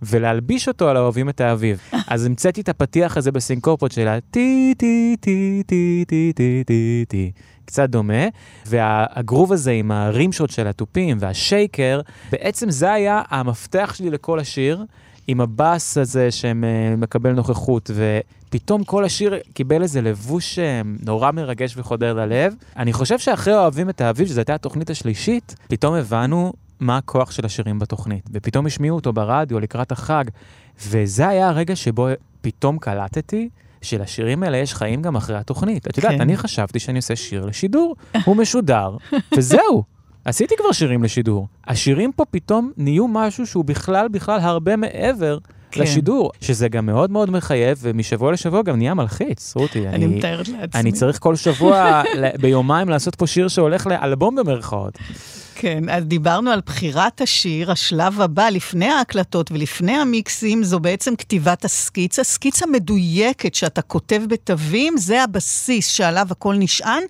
[0.01, 1.79] ולהלביש אותו על האוהבים את האביב.
[2.07, 7.31] אז המצאתי את הפתיח הזה בסינקופות של הטי טי טי טי טי טי טי טי.
[7.71, 8.23] קצת דומה,
[8.65, 12.01] והגרוב הזה עם הרימשוט של התופים והשייקר,
[12.31, 14.85] בעצם זה היה המפתח שלי לכל השיר.
[15.27, 22.13] עם הבאס הזה שמקבל נוכחות, ופתאום כל השיר קיבל איזה לבוש אה, נורא מרגש וחודר
[22.13, 22.55] ללב.
[22.77, 27.45] אני חושב שאחרי אוהבים את האביב, שזו הייתה התוכנית השלישית, פתאום הבנו מה הכוח של
[27.45, 28.23] השירים בתוכנית.
[28.33, 30.23] ופתאום השמיעו אותו ברדיו לקראת החג,
[30.87, 32.07] וזה היה הרגע שבו
[32.41, 33.49] פתאום קלטתי
[33.81, 35.87] שלשירים האלה יש חיים גם אחרי התוכנית.
[35.87, 36.21] את יודעת, כן.
[36.21, 38.97] אני חשבתי שאני עושה שיר לשידור, הוא משודר,
[39.37, 39.83] וזהו.
[40.25, 41.47] עשיתי כבר שירים לשידור.
[41.67, 45.37] השירים פה פתאום נהיו משהו שהוא בכלל בכלל הרבה מעבר
[45.71, 45.81] כן.
[45.81, 49.87] לשידור, שזה גם מאוד מאוד מחייב, ומשבוע לשבוע גם נהיה מלחיץ, רותי.
[49.87, 50.81] אני מתארת לעצמי.
[50.81, 52.01] אני צריך כל שבוע
[52.41, 54.97] ביומיים לעשות פה שיר שהולך לאלבום במרכאות.
[55.61, 61.65] כן, אז דיברנו על בחירת השיר, השלב הבא, לפני ההקלטות ולפני המיקסים, זו בעצם כתיבת
[61.65, 62.23] הסקיצה.
[62.23, 67.03] סקיצה מדויקת שאתה כותב בתווים, זה הבסיס שעליו הכל נשען,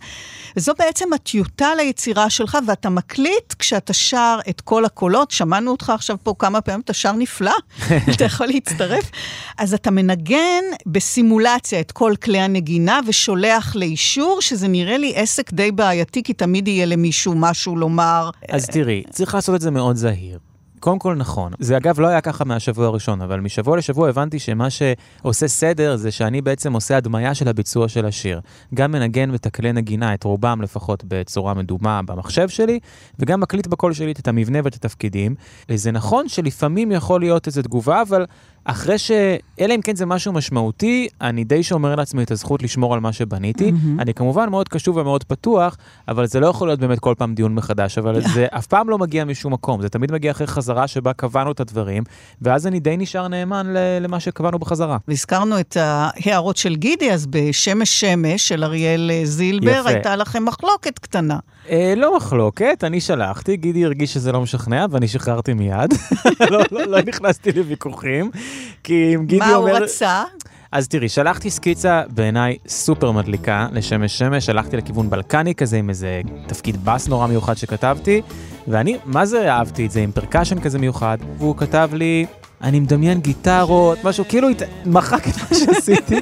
[0.57, 5.31] וזו בעצם הטיוטה ליצירה שלך, ואתה מקליט כשאתה שר את כל הקולות.
[5.31, 7.55] שמענו אותך עכשיו פה כמה פעמים, אתה שר נפלא,
[8.15, 9.11] אתה יכול להצטרף.
[9.57, 15.71] אז אתה מנגן בסימולציה את כל כלי הנגינה ושולח לאישור, שזה נראה לי עסק די
[15.71, 18.29] בעייתי, כי תמיד יהיה למישהו משהו לומר.
[18.49, 20.39] אז תראי, צריך לעשות את זה מאוד זהיר.
[20.81, 21.53] קודם כל נכון.
[21.59, 26.11] זה אגב לא היה ככה מהשבוע הראשון, אבל משבוע לשבוע הבנתי שמה שעושה סדר זה
[26.11, 28.41] שאני בעצם עושה הדמיה של הביצוע של השיר.
[28.73, 32.79] גם מנגן הכלי נגינה, את רובם לפחות בצורה מדומה במחשב שלי,
[33.19, 35.35] וגם מקליט בקול שלי את המבנה ואת התפקידים.
[35.75, 38.25] זה נכון שלפעמים יכול להיות איזו תגובה, אבל
[38.65, 39.11] אחרי ש...
[39.59, 43.13] אלא אם כן זה משהו משמעותי, אני די שומר לעצמי את הזכות לשמור על מה
[43.13, 43.69] שבניתי.
[43.69, 44.01] Mm-hmm.
[44.01, 47.55] אני כמובן מאוד קשוב ומאוד פתוח, אבל זה לא יכול להיות באמת כל פעם דיון
[47.55, 51.13] מחדש, אבל זה אף פעם לא מגיע משום מקום, זה תמיד מגיע אחרי חזרה שבה
[51.13, 52.03] קבענו את הדברים,
[52.41, 54.97] ואז אני די נשאר נאמן למה שקבענו בחזרה.
[55.07, 59.89] והזכרנו את ההערות של גידי, אז בשמש שמש של אריאל אה, זילבר, יפה.
[59.89, 61.37] הייתה לכם מחלוקת קטנה.
[61.69, 65.93] אה, לא מחלוקת, אני שלחתי, גידי הרגיש שזה לא משכנע, ואני שחררתי מיד.
[66.51, 68.31] לא, לא, לא נכנסתי לוויכוחים,
[68.83, 69.83] כי אם גידי מה הוא אומר...
[69.83, 70.23] רצה?
[70.71, 76.21] אז תראי, שלחתי סקיצה בעיניי סופר מדליקה לשמש שמש, שלחתי לכיוון בלקני כזה עם איזה
[76.47, 78.21] תפקיד בס נורא מיוחד שכתבתי,
[78.67, 82.25] ואני, מה זה אהבתי את זה, עם פרקשן כזה מיוחד, והוא כתב לי,
[82.61, 84.47] אני מדמיין גיטרות, משהו, כאילו
[84.85, 86.19] מחק את מה שעשיתי.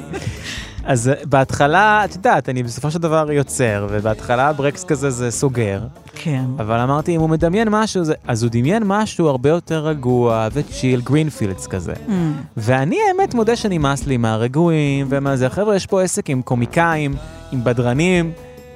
[0.90, 5.80] אז אה, בהתחלה, את יודעת, אני בסופו של דבר יוצר, ובהתחלה ברקס כזה זה סוגר,
[6.14, 6.44] כן.
[6.58, 8.14] אבל אמרתי, אם הוא מדמיין משהו, זה...
[8.26, 11.92] אז הוא דמיין משהו הרבה יותר רגוע ו chill, Greenfields כזה.
[11.92, 12.10] Mm.
[12.56, 15.50] ואני האמת מודה שנמאס לי מהרגועים ומה זה.
[15.50, 17.14] חבר'ה, יש פה עסק עם קומיקאים,
[17.52, 18.32] עם בדרנים.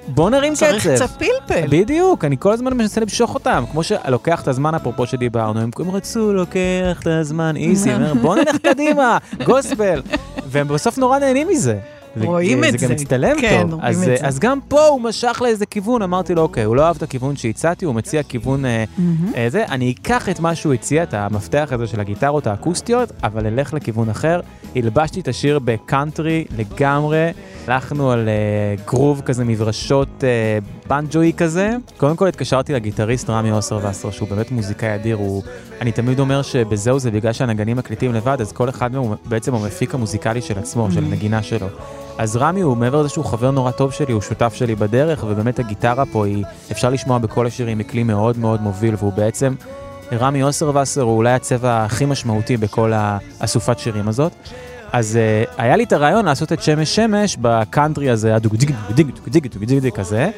[0.08, 0.66] בואו נרים קצב.
[0.66, 1.66] צריך קצת פלפל.
[1.70, 5.90] בדיוק, אני כל הזמן מנסה למשוך אותם, כמו שלוקח את הזמן, אפרופו שדיברנו, הם הם
[5.90, 7.90] רצו לוקח את הזמן easy,
[8.22, 10.02] בואו נלך קדימה, גוספל,
[10.46, 11.78] והם בסוף נורא נהנים מזה.
[12.20, 12.94] רואים את זה גם זה.
[12.94, 13.74] מצטלם כן, טוב.
[13.74, 14.26] רואים אז, את אה, זה.
[14.26, 17.36] אז גם פה הוא משך לאיזה כיוון, אמרתי לו, אוקיי, הוא לא אהב את הכיוון
[17.36, 18.84] שהצעתי, הוא מציע כיוון אה,
[19.36, 23.46] אה, זה, אני אקח את מה שהוא הציע, את המפתח הזה של הגיטרות האקוסטיות, אבל
[23.46, 24.40] אלך לכיוון אחר.
[24.76, 27.30] הלבשתי את השיר בקאנטרי לגמרי,
[27.66, 30.58] הלכנו על אה, גרוב כזה מברשות אה,
[30.88, 31.70] בנג'וי כזה.
[31.96, 35.42] קודם כל התקשרתי לגיטריסט רמי אוסר וסר, שהוא באמת מוזיקאי אדיר, הוא...
[35.80, 39.54] אני תמיד אומר שבזהו זה בגלל שהנגנים מקליטים לבד, אז כל אחד מהם הוא בעצם
[39.54, 41.66] המפיק המוזיקלי של עצמו, של נגינה שלו.
[42.18, 45.58] אז רמי הוא מעבר לזה שהוא חבר נורא טוב שלי, הוא שותף שלי בדרך, ובאמת
[45.58, 49.54] הגיטרה פה היא, אפשר לשמוע בכל השירים, היא כלי מאוד מאוד מוביל, והוא בעצם,
[50.12, 54.32] רמי אוסרווסר הוא אולי הצבע הכי משמעותי בכל האסופת שירים הזאת.
[54.92, 59.46] אז uh, היה לי את הרעיון לעשות את שמש שמש בקאנטרי הזה, הדוגדיג דוגדיג דוגדיג
[59.46, 60.30] דוגדיג כזה,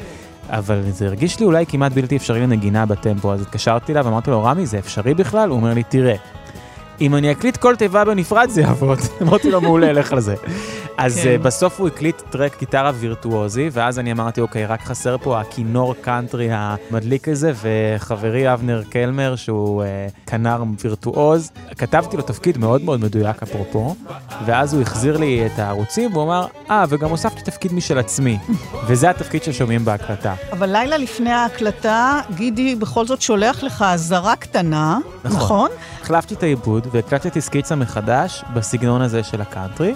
[0.49, 4.43] אבל זה הרגיש לי אולי כמעט בלתי אפשרי לנגינה בטמפו, אז התקשרתי אליו ואמרתי לו,
[4.43, 5.49] רמי, זה אפשרי בכלל?
[5.49, 6.15] הוא אומר לי, תראה,
[7.01, 8.99] אם אני אקליט כל תיבה בנפרד זה יעבוד.
[9.21, 10.35] אמרתי לו, מעולה, לך על זה.
[10.97, 11.23] אז כן.
[11.23, 11.43] כן.
[11.43, 16.47] בסוף הוא הקליט טרק גיטרה וירטואוזי, ואז אני אמרתי, אוקיי, רק חסר פה הכינור קאנטרי
[16.51, 23.43] המדליק הזה, וחברי אבנר קלמר, שהוא אה, כנר וירטואוז, כתבתי לו תפקיד מאוד מאוד מדויק
[23.43, 23.95] אפרופו,
[24.45, 28.37] ואז הוא החזיר לי את הערוצים, והוא אמר, אה, וגם הוספתי תפקיד משל עצמי,
[28.87, 30.33] וזה התפקיד ששומעים בהקלטה.
[30.51, 35.37] אבל לילה לפני ההקלטה, גידי בכל זאת שולח לך אזהרה קטנה, נכון.
[35.37, 35.69] נכון?
[36.01, 39.93] החלפתי את העיבוד והקלטתי סקיצה מחדש בסגנון הזה של הקאנטרי,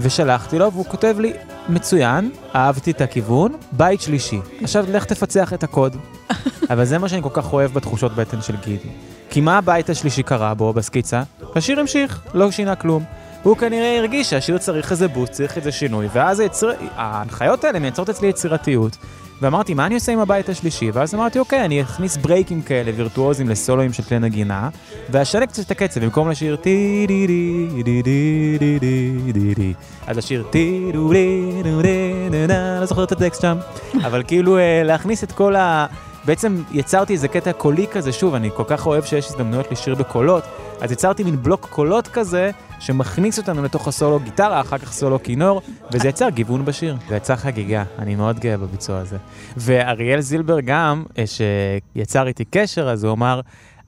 [0.00, 1.32] ושלחתי לו, והוא כותב לי,
[1.68, 4.40] מצוין, אהבתי את הכיוון, בית שלישי.
[4.62, 5.96] עכשיו לך תפצח את הקוד.
[6.70, 8.88] אבל זה מה שאני כל כך אוהב בתחושות בטן של גידי.
[9.30, 11.22] כי מה הבית השלישי קרה בו בסקיצה?
[11.56, 13.04] השיר המשיך, לא שינה כלום.
[13.42, 16.70] הוא כנראה הרגיש שהשיר צריך איזה בוסט, צריך איזה שינוי, ואז היצר...
[16.96, 18.96] ההנחיות האלה מייצרות אצלי יצירתיות.
[19.42, 20.90] ואמרתי, מה אני עושה עם הבית השלישי?
[20.90, 24.68] ואז אמרתי, אוקיי, אני אכניס ברייקים כאלה וירטואוזים לסולואים של כלי נגינה,
[25.10, 29.72] ואשלג קצת את הקצב, במקום לשיר טי די די די די די די די די.
[30.06, 33.56] אז לשיר טי דו די דו די די די, לא זוכר את הטקסט שם,
[34.04, 35.86] אבל כאילו אה, להכניס את כל ה...
[36.24, 40.44] בעצם יצרתי איזה קטע קולי כזה, שוב, אני כל כך אוהב שיש הזדמנויות לשיר בקולות,
[40.80, 42.50] אז יצרתי מין בלוק קולות כזה,
[42.80, 45.62] שמכניס אותנו לתוך הסולו גיטרה, אחר כך סולו כינור,
[45.92, 46.96] וזה יצר גיוון בשיר.
[47.08, 49.16] זה יצר חגיגה, אני מאוד גאה בביצוע הזה.
[49.56, 53.40] ואריאל זילבר גם, אה, שיצר איתי קשר, אז הוא אמר,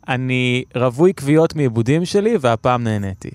[0.08, 3.30] אני רווי קביעות מעיבודים שלי, והפעם נהניתי.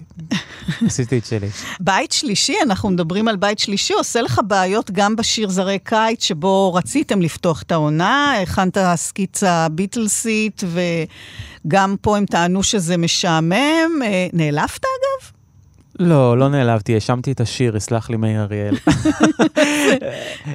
[0.86, 1.48] עשיתי את שלי.
[1.80, 6.74] בית שלישי, אנחנו מדברים על בית שלישי, עושה לך בעיות גם בשיר זרי קיץ, שבו
[6.74, 10.64] רציתם לפתוח את העונה, הכנת סקיצה ביטלסית,
[11.66, 14.02] וגם פה הם טענו שזה משעמם.
[14.04, 15.39] אה, נעלבת אגב?
[16.00, 18.76] לא, לא נעלבתי, האשמתי את השיר, יסלח לי מאיר אריאל.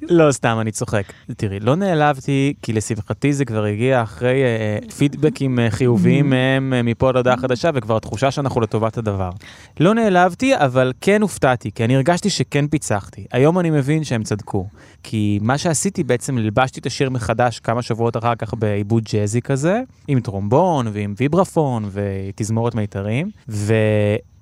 [0.03, 1.05] לא, סתם, אני צוחק.
[1.37, 4.43] תראי, לא נעלבתי, כי לשמחתי זה כבר הגיע אחרי
[4.89, 9.31] uh, פידבקים uh, חיוביים מהם uh, מפה עד הודעה חדשה, וכבר תחושה שאנחנו לטובת הדבר.
[9.81, 13.27] לא נעלבתי, אבל כן הופתעתי, כי אני הרגשתי שכן פיצחתי.
[13.33, 14.67] היום אני מבין שהם צדקו.
[15.03, 19.81] כי מה שעשיתי בעצם, ללבשתי את השיר מחדש כמה שבועות אחר כך בעיבוד ג'אזי כזה,
[20.09, 23.75] עם טרומבון ועם ויברפון ותזמורת מיתרים, ו...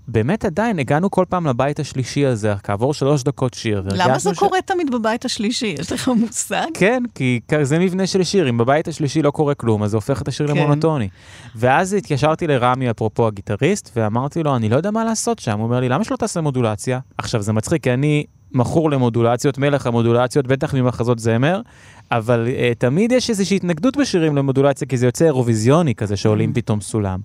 [0.09, 3.83] באמת עדיין הגענו כל פעם לבית השלישי הזה, כעבור שלוש דקות שיר.
[3.87, 4.39] למה זה ש...
[4.39, 5.75] קורה תמיד בבית השלישי?
[5.79, 6.67] יש לך מושג?
[6.75, 10.23] כן, כי זה מבנה של שיר, אם בבית השלישי לא קורה כלום, אז זה הופך
[10.23, 10.57] את השיר כן.
[10.57, 11.09] למונוטוני.
[11.57, 15.59] ואז התיישרתי לרמי, אפרופו הגיטריסט, ואמרתי לו, אני לא יודע מה לעשות שם.
[15.59, 16.99] הוא אומר לי, למה שלא תעשה מודולציה?
[17.19, 18.25] עכשיו, זה מצחיק, כי אני
[18.55, 21.61] מכור למודולציות, מלך המודולציות, בטח ממחזות זמר,
[22.11, 26.55] אבל uh, תמיד יש איזושהי התנגדות בשירים למודולציה, כי זה יוצא אירוויזיוני כזה, שעולים mm.
[26.55, 27.21] פתאום סולם.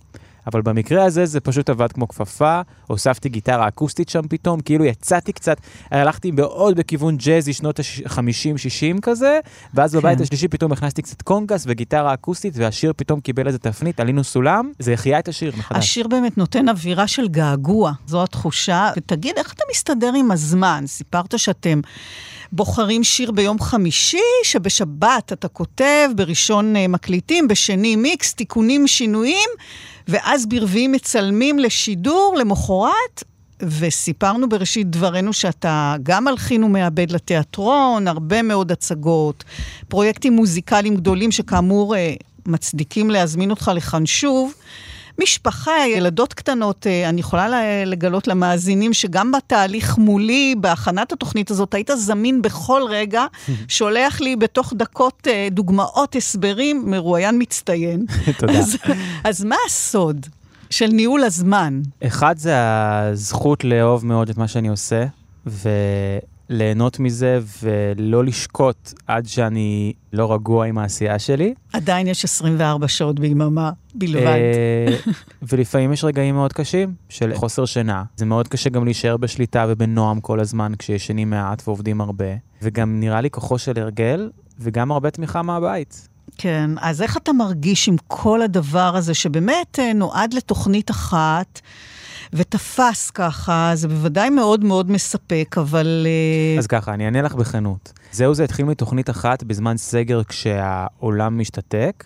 [0.48, 5.34] אבל במקרה הזה זה פשוט עבד כמו כפפה, הוספתי גיטרה אקוסטית שם פתאום, כאילו יצאתי
[5.34, 5.58] קצת,
[5.92, 9.40] הלכתי מאוד בכיוון ג'אזי שנות ה-50-60 כזה,
[9.74, 10.00] ואז כן.
[10.00, 14.72] בבית השלישי פתאום הכנסתי קצת קונגס וגיטרה אקוסטית, והשיר פתאום קיבל איזה תפנית, עלינו סולם,
[14.80, 15.78] זה החיה את השיר מחדש.
[15.78, 18.92] השיר באמת נותן אווירה של געגוע, זו התחושה.
[18.98, 20.84] ותגיד, איך אתה מסתדר עם הזמן?
[20.88, 21.82] סיפרת שאתם...
[22.52, 29.50] בוחרים שיר ביום חמישי, שבשבת אתה כותב, בראשון אה, מקליטים, בשני מיקס, תיקונים, שינויים,
[30.08, 33.24] ואז ברביעי מצלמים לשידור, למחרת,
[33.62, 39.44] וסיפרנו בראשית דברנו שאתה גם מלחין ומעבד לתיאטרון, הרבה מאוד הצגות,
[39.88, 42.14] פרויקטים מוזיקליים גדולים שכאמור אה,
[42.46, 44.54] מצדיקים להזמין אותך לכאן שוב.
[45.20, 51.90] משפחה, ילדות קטנות, אה, אני יכולה לגלות למאזינים שגם בתהליך מולי, בהכנת התוכנית הזאת, היית
[51.96, 53.26] זמין בכל רגע,
[53.68, 58.06] שולח לי בתוך דקות אה, דוגמאות, הסברים, מרואיין מצטיין.
[58.40, 58.60] תודה.
[58.60, 58.78] אז,
[59.24, 60.26] אז מה הסוד?
[60.70, 61.82] של ניהול הזמן.
[62.08, 65.06] אחד זה הזכות לאהוב מאוד את מה שאני עושה,
[65.48, 65.70] ו...
[66.50, 71.54] ליהנות מזה ולא לשקוט עד שאני לא רגוע עם העשייה שלי.
[71.74, 74.26] עדיין יש 24 שעות ביממה בלבד.
[74.26, 74.98] אה,
[75.42, 78.04] ולפעמים יש רגעים מאוד קשים של חוסר שינה.
[78.16, 82.26] זה מאוד קשה גם להישאר בשליטה ובנועם כל הזמן כשישנים מעט ועובדים הרבה.
[82.62, 84.30] וגם נראה לי כוחו של הרגל
[84.60, 86.08] וגם הרבה תמיכה מהבית.
[86.38, 91.62] כן, אז איך אתה מרגיש עם כל הדבר הזה שבאמת אה, נועד לתוכנית אחת?
[92.34, 96.08] ותפס ככה, זה בוודאי מאוד מאוד מספק, אבל...
[96.54, 97.94] אה, אז ככה, אני אענה לך בכנות.
[98.12, 102.04] זהו, זה התחיל מתוכנית אחת בזמן סגר כשהעולם משתתק,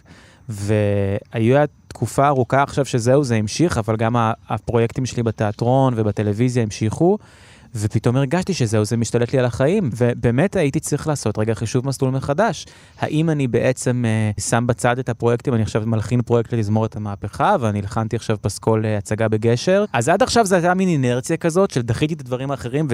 [0.50, 1.58] והיו
[1.88, 4.16] תקופה ארוכה עכשיו שזהו, זה המשיך, אבל גם
[4.50, 7.18] הפרויקטים שלי בתיאטרון ובטלוויזיה המשיכו.
[7.76, 12.12] ופתאום הרגשתי שזהו, זה משתלט לי על החיים, ובאמת הייתי צריך לעשות רגע חישוב מסלול
[12.12, 12.66] מחדש.
[13.00, 14.06] האם אני בעצם
[14.38, 18.86] uh, שם בצד את הפרויקטים, אני עכשיו מלחין פרויקט לתזמורת המהפכה, ואני הלחנתי עכשיו פסקול
[18.86, 22.52] uh, הצגה בגשר, אז עד עכשיו זו הייתה מין אינרציה כזאת של דחיתי את הדברים
[22.52, 22.88] האחרים,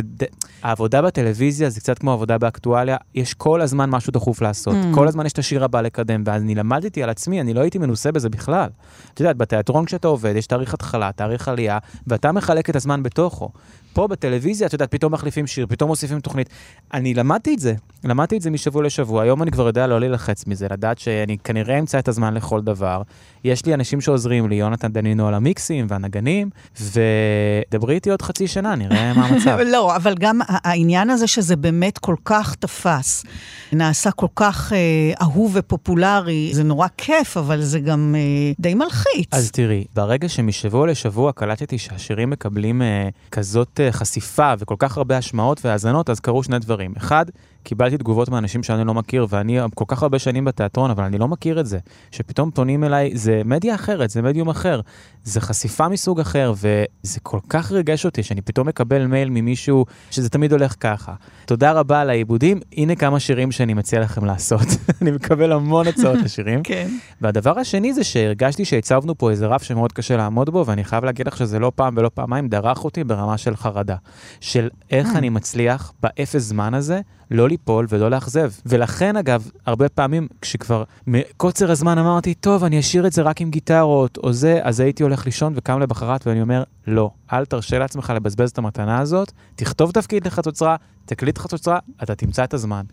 [0.64, 4.96] והעבודה בטלוויזיה זה קצת כמו עבודה באקטואליה, יש כל הזמן משהו דחוף לעשות, mm.
[4.96, 7.78] כל הזמן יש את השיר הבא לקדם, ואז אני למדתי על עצמי, אני לא הייתי
[7.78, 8.70] מנוסה בזה בכלל.
[9.14, 13.50] את יודעת, בתיאטרון כשאתה עובד, יש תאריך התחלה, תאריך עלייה, ואתה מחלק את הזמן בתוכו.
[13.98, 16.50] פה בטלוויזיה, את יודעת, פתאום מחליפים שיר, פתאום מוסיפים תוכנית.
[16.94, 17.74] אני למדתי את זה,
[18.04, 19.24] למדתי את זה משבוע לשבוע.
[19.24, 23.02] היום אני כבר יודע לא להילחץ מזה, לדעת שאני כנראה אמצא את הזמן לכל דבר.
[23.48, 26.50] יש לי אנשים שעוזרים לי, יונתן דנינו על המיקסים והנגנים,
[26.82, 29.58] ודברי איתי עוד חצי שנה, נראה מה המצב.
[29.66, 33.24] לא, אבל גם העניין הזה שזה באמת כל כך תפס,
[33.72, 39.28] נעשה כל כך אה, אהוב ופופולרי, זה נורא כיף, אבל זה גם אה, די מלחיץ.
[39.32, 45.18] אז תראי, ברגע שמשבוע לשבוע קלטתי שהשירים מקבלים אה, כזאת אה, חשיפה וכל כך הרבה
[45.18, 46.94] השמעות והאזנות, אז קרו שני דברים.
[46.98, 47.26] אחד,
[47.68, 51.28] קיבלתי תגובות מאנשים שאני לא מכיר, ואני כל כך הרבה שנים בתיאטרון, אבל אני לא
[51.28, 51.80] מכיר את זה.
[52.12, 54.82] שפתאום פונים אליי, זה מדיה אחרת, זה מדיום אחר,
[55.24, 60.30] זה חשיפה מסוג אחר, וזה כל כך ריגש אותי שאני פתאום מקבל מייל ממישהו שזה
[60.30, 61.14] תמיד הולך ככה.
[61.46, 64.68] תודה רבה על העיבודים, הנה כמה שירים שאני מציע לכם לעשות.
[65.02, 66.64] אני מקבל המון הצעות לשירים.
[66.70, 66.88] כן.
[67.22, 71.28] והדבר השני זה שהרגשתי שהצבנו פה איזה רף שמאוד קשה לעמוד בו, ואני חייב להגיד
[71.28, 73.96] לך שזה לא פעם ולא פעמיים דרך אותי ברמה של חרדה.
[74.42, 75.18] של איך mm.
[75.18, 77.02] אני מצליח באפס זמן הזה
[77.32, 78.52] לא ליפול ולא לאכזב.
[78.66, 83.50] ולכן, אגב, הרבה פעמים כשכבר מקוצר הזמן אמרתי, טוב, אני אשאיר את זה רק עם
[83.50, 88.14] גיטרות או זה, אז הייתי הולך לישון וקם למחרת ואני אומר, לא, אל תרשה לעצמך
[88.16, 90.76] לבזבז את המתנה הזאת, תכתוב תפקיד לחצוצרה,
[91.08, 92.84] תקליט חצוצרה, אתה תמצא את הזמן.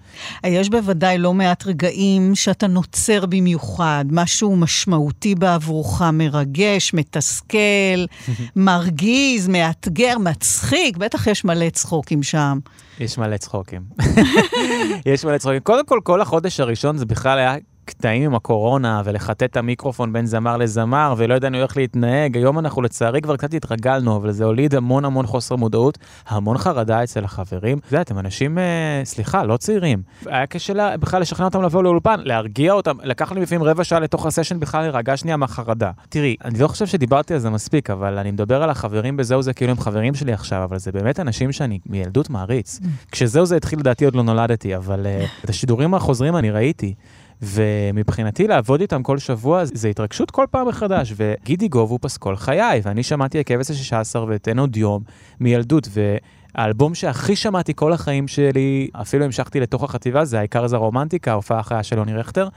[0.47, 8.05] יש בוודאי לא מעט רגעים שאתה נוצר במיוחד, משהו משמעותי בעבורך, מרגש, מתסכל,
[8.57, 12.59] מרגיז, מאתגר, מצחיק, בטח יש מלא צחוקים שם.
[13.01, 13.83] יש מלא צחוקים.
[15.13, 15.61] יש מלא צחוקים.
[15.61, 17.55] קודם כל, כל החודש הראשון זה בכלל היה
[17.85, 22.37] קטעים עם הקורונה, ולחטט את המיקרופון בין זמר לזמר, ולא ידענו איך להתנהג.
[22.37, 27.03] היום אנחנו לצערי כבר קצת התרגלנו, אבל זה הוליד המון המון חוסר מודעות, המון חרדה
[27.05, 27.79] אצל החברים.
[27.79, 30.03] את יודעת, הם אנשים, אה, סליחה, לא צעירים.
[30.27, 32.97] היה קשה לה, בכלל לשכנע אותם לבוא לאולפן, להרגיע אותם.
[33.03, 35.91] לקח לי לפעמים רבע שעה לתוך הסשן בכלל להירגע שנייה מהחרדה.
[36.09, 39.53] תראי, אני לא חושב שדיברתי על זה מספיק, אבל אני מדבר על החברים בזהו זה
[39.53, 42.81] כאילו הם חברים שלי עכשיו, אבל זה באמת אנשים שאני מילדות מעריץ.
[43.13, 46.95] כשזהו זה התחיל, לדעתי עוד לא נולדתי, אבל uh, את השידורים החוזרים אני ראיתי.
[47.45, 52.81] ומבחינתי לעבוד איתם כל שבוע זה התרגשות כל פעם מחדש, וגידי גוב הוא פסקול חיי,
[52.85, 55.03] ואני שמעתי הכבש ה-16 ואת אין עוד יום
[55.41, 55.89] מילדות,
[56.55, 61.59] והאלבום שהכי שמעתי כל החיים שלי, אפילו המשכתי לתוך החטיבה, זה העיקר זה הרומנטיקה, ההופעה
[61.59, 62.49] החיה של יוני רכטר,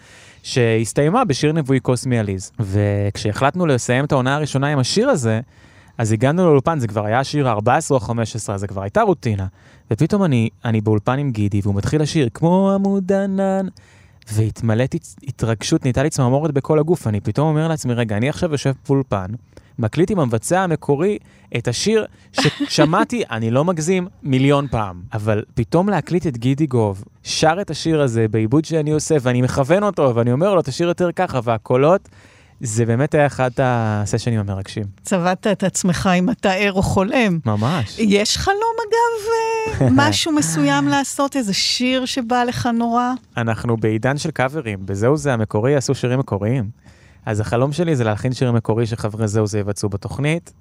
[0.44, 2.52] שהסתיימה בשיר נבואי קוסמי עליז.
[2.60, 5.40] וכשהחלטנו לסיים את העונה הראשונה עם השיר הזה,
[5.98, 9.46] אז הגענו לאולפן, זה כבר היה השיר ה-14 או ה-15, זה כבר הייתה רוטינה.
[9.92, 13.68] ופתאום אני, אני באולפן עם גידי, והוא מתחיל לשיר כמו עמוד ענן.
[14.34, 14.98] והתמלאתי
[15.28, 17.08] התרגשות, נהייתה לי צמרמורת בכל הגוף.
[17.08, 19.26] אני פתאום אומר לעצמי, רגע, אני עכשיו יושב באולפן,
[19.80, 21.18] מקליט עם המבצע המקורי
[21.58, 25.02] את השיר ששמעתי, אני לא מגזים, מיליון פעם.
[25.14, 29.84] אבל פתאום להקליט את גידי גוב, שר את השיר הזה בעיבוד שאני עושה, ואני מכוון
[29.84, 32.10] אותו, ואני אומר לו, תשאיר יותר ככה, והקולות...
[32.62, 34.84] זה באמת היה אחד הסשנים המרגשים.
[35.03, 37.39] צבעת את עצמך אם אתה ער או חולם.
[37.45, 37.95] ממש.
[37.99, 43.12] יש חלום, אגב, אה, משהו מסוים לעשות, איזה שיר שבא לך נורא?
[43.38, 46.70] אנחנו בעידן של קאברים, בזהו זה המקורי, עשו שירים מקוריים.
[47.26, 50.53] אז החלום שלי זה להלחין שיר מקורי שחברי זהו זה יבצעו בתוכנית.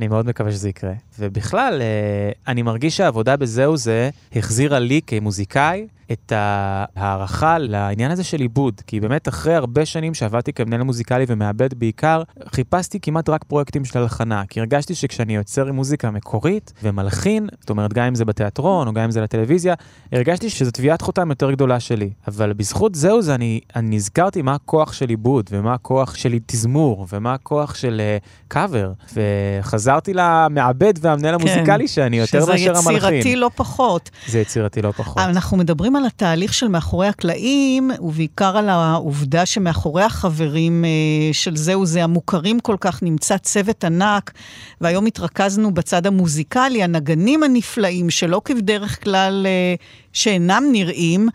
[0.00, 0.92] אני מאוד מקווה שזה יקרה.
[1.18, 8.40] ובכלל, אה, אני מרגיש שהעבודה בזהו זה החזירה לי כמוזיקאי את ההערכה לעניין הזה של
[8.40, 8.80] עיבוד.
[8.86, 13.98] כי באמת אחרי הרבה שנים שעבדתי כמנהל מוזיקלי ומעבד בעיקר, חיפשתי כמעט רק פרויקטים של
[13.98, 14.42] הלחנה.
[14.48, 18.92] כי הרגשתי שכשאני יוצר עם מוזיקה מקורית ומלחין, זאת אומרת גם אם זה בתיאטרון או
[18.92, 19.74] גם אם זה לטלוויזיה,
[20.12, 22.10] הרגשתי שזו תביעת חותם יותר גדולה שלי.
[22.28, 27.06] אבל בזכות זהו זה אני, אני נזכרתי מה הכוח של עיבוד ומה הכוח של תזמור
[27.12, 28.00] ומה הכוח של
[28.48, 28.92] קאבר.
[29.08, 29.12] Uh,
[29.90, 32.98] וחזרתי למעבד והמנהל כן, המוזיקלי שאני יותר מאשר המלחין.
[32.98, 34.10] שזה יצירתי לא פחות.
[34.26, 35.18] זה יצירתי לא פחות.
[35.18, 40.90] אנחנו מדברים על התהליך של מאחורי הקלעים, ובעיקר על העובדה שמאחורי החברים אה,
[41.32, 44.32] של זהו זה המוכרים כל כך נמצא צוות ענק,
[44.80, 49.74] והיום התרכזנו בצד המוזיקלי, הנגנים הנפלאים, שלא כבדרך כלל אה,
[50.12, 51.28] שאינם נראים,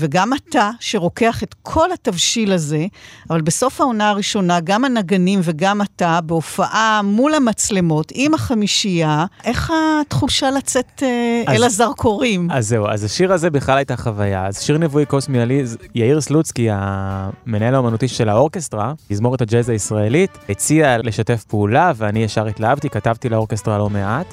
[0.00, 2.86] וגם אתה, שרוקח את כל התבשיל הזה,
[3.30, 10.50] אבל בסוף העונה הראשונה, גם הנגנים וגם אתה, בהופעה מול המצלמות, עם החמישייה, איך התחושה
[10.50, 12.48] לצאת אה, אז, אל הזרקורים?
[12.50, 14.46] אז זהו, אז השיר הזה בכלל הייתה חוויה.
[14.46, 15.64] אז שיר נבואי קוסמי עלי,
[15.94, 22.88] יאיר סלוצקי, המנהל האומנותי של האורקסטרה, תזמורת הג'אז הישראלית, הציע לשתף פעולה, ואני ישר התלהבתי,
[22.90, 24.26] כתבתי לאורקסטרה לא מעט.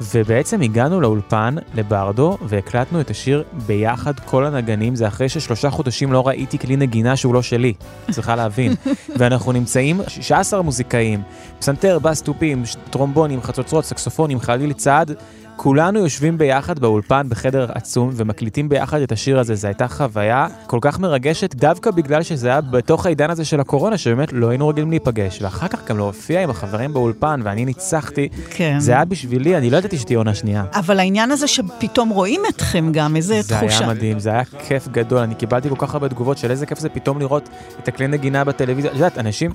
[0.00, 6.28] ובעצם הגענו לאולפן, לברדו, והקלטנו את השיר ביחד, כל הנגנים, זה אחרי ששלושה חודשים לא
[6.28, 7.74] ראיתי כלי נגינה שהוא לא שלי,
[8.10, 8.74] צריכה להבין.
[9.18, 11.22] ואנחנו נמצאים 16 מוזיקאים,
[11.58, 15.14] פסנתר, בס, תופים, טרומבונים, חצוצרות, סקסופונים, חליל צעד.
[15.56, 19.54] כולנו יושבים ביחד באולפן בחדר עצום ומקליטים ביחד את השיר הזה.
[19.54, 23.98] זו הייתה חוויה כל כך מרגשת, דווקא בגלל שזה היה בתוך העידן הזה של הקורונה,
[23.98, 25.42] שבאמת לא היינו רגילים להיפגש.
[25.42, 28.28] ואחר כך גם להופיע עם החברים באולפן, ואני ניצחתי.
[28.50, 28.76] כן.
[28.78, 30.64] זה היה בשבילי, אני לא ידעתי שתהיה עונה שנייה.
[30.72, 33.78] אבל העניין הזה שפתאום רואים אתכם גם, איזה זה תחושה.
[33.78, 35.18] זה היה מדהים, זה היה כיף גדול.
[35.18, 37.48] אני קיבלתי כל כך הרבה תגובות של איזה כיף זה פתאום לראות
[37.82, 38.90] את הכלי נגינה בטלוויזיה.
[38.90, 39.50] את יודעת, אנשים,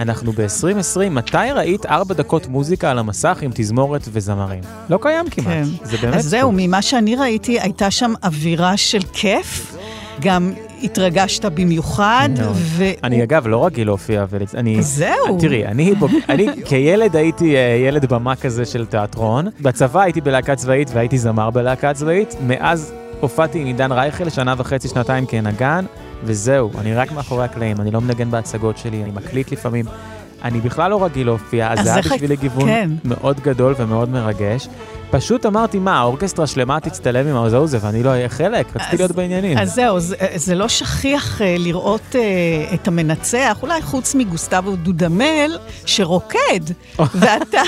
[0.00, 4.62] אנחנו ב-2020, מתי ראית ארבע דקות מוזיקה על המסך עם תזמורת וזמרים?
[4.88, 5.43] לא קיים כמעט.
[5.44, 5.64] כן.
[5.82, 6.14] זה באמת...
[6.14, 9.76] אז זהו, ממה שאני ראיתי, הייתה שם אווירה של כיף.
[10.20, 12.28] גם התרגשת במיוחד.
[12.52, 12.84] ו...
[13.04, 14.24] אני אגב לא רגיל להופיע,
[14.54, 14.82] אני...
[14.82, 15.38] זהו.
[15.40, 15.94] תראי, אני,
[16.28, 19.48] אני כילד הייתי אה, ילד במה כזה של תיאטרון.
[19.60, 22.34] בצבא הייתי בלהקה צבאית והייתי זמר בלהקה צבאית.
[22.46, 25.84] מאז הופעתי עם עידן רייכל שנה וחצי, שנתיים כנגן,
[26.24, 29.84] וזהו, אני רק מאחורי הקלעים, אני לא מנגן בהצגות שלי, אני מקליט לפעמים.
[30.44, 32.90] אני בכלל לא רגיל להופיע, אז זה היה בשבילי גיוון כן.
[33.04, 34.68] מאוד גדול ומאוד מרגש.
[35.16, 38.76] פשוט אמרתי, מה, האורקסטרה שלמה תצטלם עם זה ואני לא אהיה חלק?
[38.76, 39.58] רציתי להיות בעניינים.
[39.58, 45.58] אז זהו, זה, זה לא שכיח uh, לראות uh, את המנצח, אולי חוץ מגוסטבו דודמל,
[45.86, 46.60] שרוקד,
[47.20, 47.62] ואתה...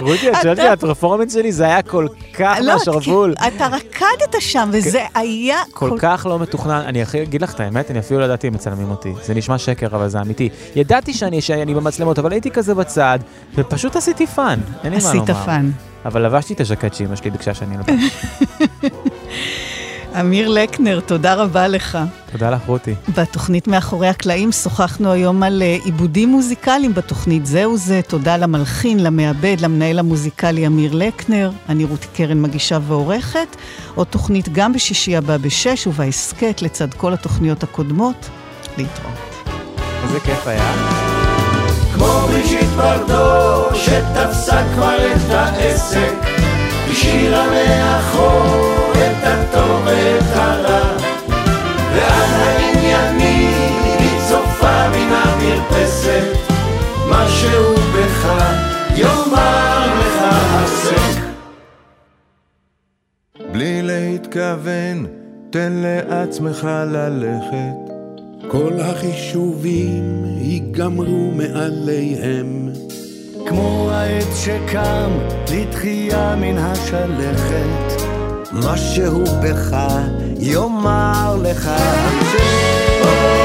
[0.00, 3.34] רותי, את שואלת לי, ה performance שלי זה היה כל כך לא, מהשרוול.
[3.34, 7.90] כי אתה רקדת שם, וזה היה כל כך לא מתוכנן, אני אגיד לך את האמת,
[7.90, 9.12] אני אפילו לא ידעתי אם מצלמים אותי.
[9.24, 10.48] זה נשמע שקר, אבל זה אמיתי.
[10.76, 13.18] ידעתי שאני במצלמות, אבל הייתי כזה בצד,
[13.54, 15.22] ופשוט עשיתי fun, אין לי מה לומר.
[15.22, 15.70] עשית fun.
[16.04, 17.90] אבל לבשתי את הז'קט שאמא שלי ביקשה שאני אלבש.
[20.20, 21.98] אמיר לקנר, תודה רבה לך.
[22.32, 22.94] תודה לך, רותי.
[23.16, 28.00] בתוכנית מאחורי הקלעים שוחחנו היום על אה, עיבודים מוזיקליים בתוכנית זהו זה.
[28.08, 31.50] תודה למלחין, למעבד, למנהל המוזיקלי אמיר לקנר.
[31.68, 33.56] אני רותי קרן מגישה ועורכת.
[33.94, 38.28] עוד תוכנית גם בשישי הבא בשש, ובהסכת לצד כל התוכניות הקודמות.
[38.78, 39.14] להתראות.
[40.02, 41.09] איזה כיף היה.
[42.00, 46.14] כמו בריג'יט ברדו שתפסה כבר את העסק.
[46.90, 50.96] השאירה מאחור את הטוב ואת הרע.
[51.94, 53.52] ועל העניינים
[53.98, 56.24] היא צופה מן המרפסת.
[57.08, 58.32] משהו בך
[58.96, 61.20] יאמר לך הפסק
[63.52, 65.06] בלי להתכוון,
[65.50, 67.89] תן לעצמך ללכת.
[68.50, 72.68] כל החישובים ייגמרו מעליהם.
[73.46, 75.10] כמו העץ שקם
[75.52, 78.02] לתחייה מן השלכת
[78.52, 79.76] משהו בך
[80.38, 83.39] יאמר לך המשך.